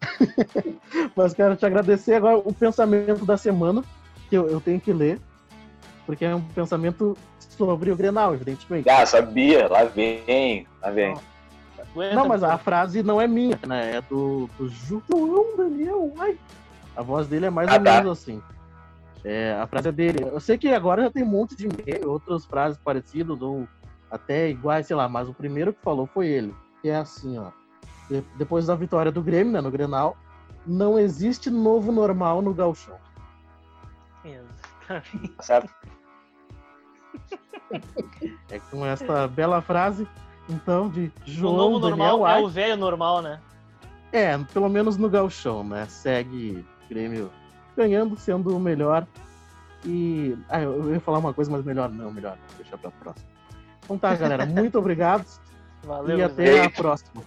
[1.16, 3.82] Mas quero te agradecer agora o pensamento da semana,
[4.28, 5.18] que eu, eu tenho que ler.
[6.06, 8.88] porque é um pensamento sobre o Grenal, evidentemente.
[8.88, 11.14] Ah, sabia, lá vem, lá vem.
[12.14, 13.96] Não, mas a frase não é minha, né?
[13.96, 16.12] É do, do João Daniel.
[16.18, 16.38] Ai.
[16.96, 17.94] A voz dele é mais Ah, ou tá.
[17.96, 18.42] menos assim.
[19.24, 20.24] É, a frase é dele.
[20.30, 21.66] Eu sei que agora já tem um monte de
[22.06, 23.66] outras frases parecidas, ou
[24.10, 26.54] até iguais, sei lá, mas o primeiro que falou foi ele.
[26.82, 27.50] Que é assim, ó.
[28.08, 30.16] De- depois da vitória do Grêmio, né, no Grenal,
[30.66, 32.96] não existe novo normal no Galchão.
[34.24, 35.34] Exatamente.
[35.40, 35.72] Certo?
[38.50, 40.08] É com essa bela frase,
[40.48, 42.42] então, de O João novo Daniel normal é Ai.
[42.42, 43.40] o velho normal, né?
[44.10, 45.84] É, pelo menos no Galchão, né?
[45.86, 47.30] Segue o Grêmio
[47.76, 49.06] ganhando, sendo o melhor.
[49.84, 50.34] E.
[50.48, 53.28] Ah, eu ia falar uma coisa, mas melhor não, melhor não, deixar pra próxima.
[53.84, 54.46] Então tá, galera.
[54.48, 55.26] Muito obrigado
[55.84, 56.70] Valeu, e até a Beijo.
[56.76, 57.22] próxima.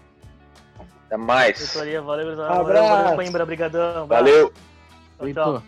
[1.12, 1.58] Até mais.
[1.58, 2.38] Diretoria, valeu.
[2.38, 2.90] Valeu, Abraço.
[2.90, 4.08] valeu, Coimbra, brigadão.
[4.08, 4.54] Valeu.
[5.20, 5.64] Tchau, tchau.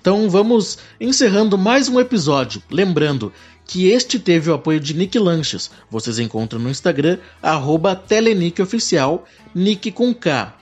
[0.00, 2.60] Então vamos encerrando mais um episódio.
[2.68, 3.32] Lembrando
[3.64, 5.70] que este teve o apoio de Nick Lanches.
[5.88, 9.24] Vocês encontram no Instagram, arroba TeleNickOficial,
[9.54, 10.52] Nick com K.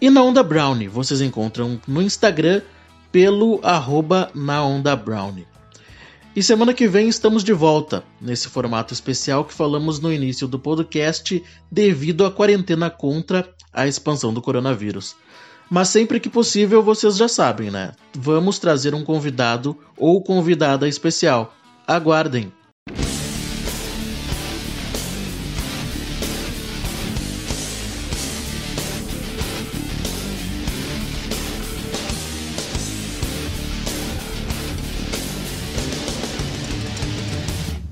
[0.00, 2.62] E na Onda Brownie, vocês encontram no Instagram
[3.10, 5.48] pelo arroba na Onda Brownie.
[6.34, 10.60] E semana que vem estamos de volta, nesse formato especial que falamos no início do
[10.60, 15.16] podcast devido à quarentena contra a expansão do coronavírus.
[15.68, 17.92] Mas sempre que possível, vocês já sabem, né?
[18.16, 21.52] Vamos trazer um convidado ou convidada especial.
[21.84, 22.52] Aguardem!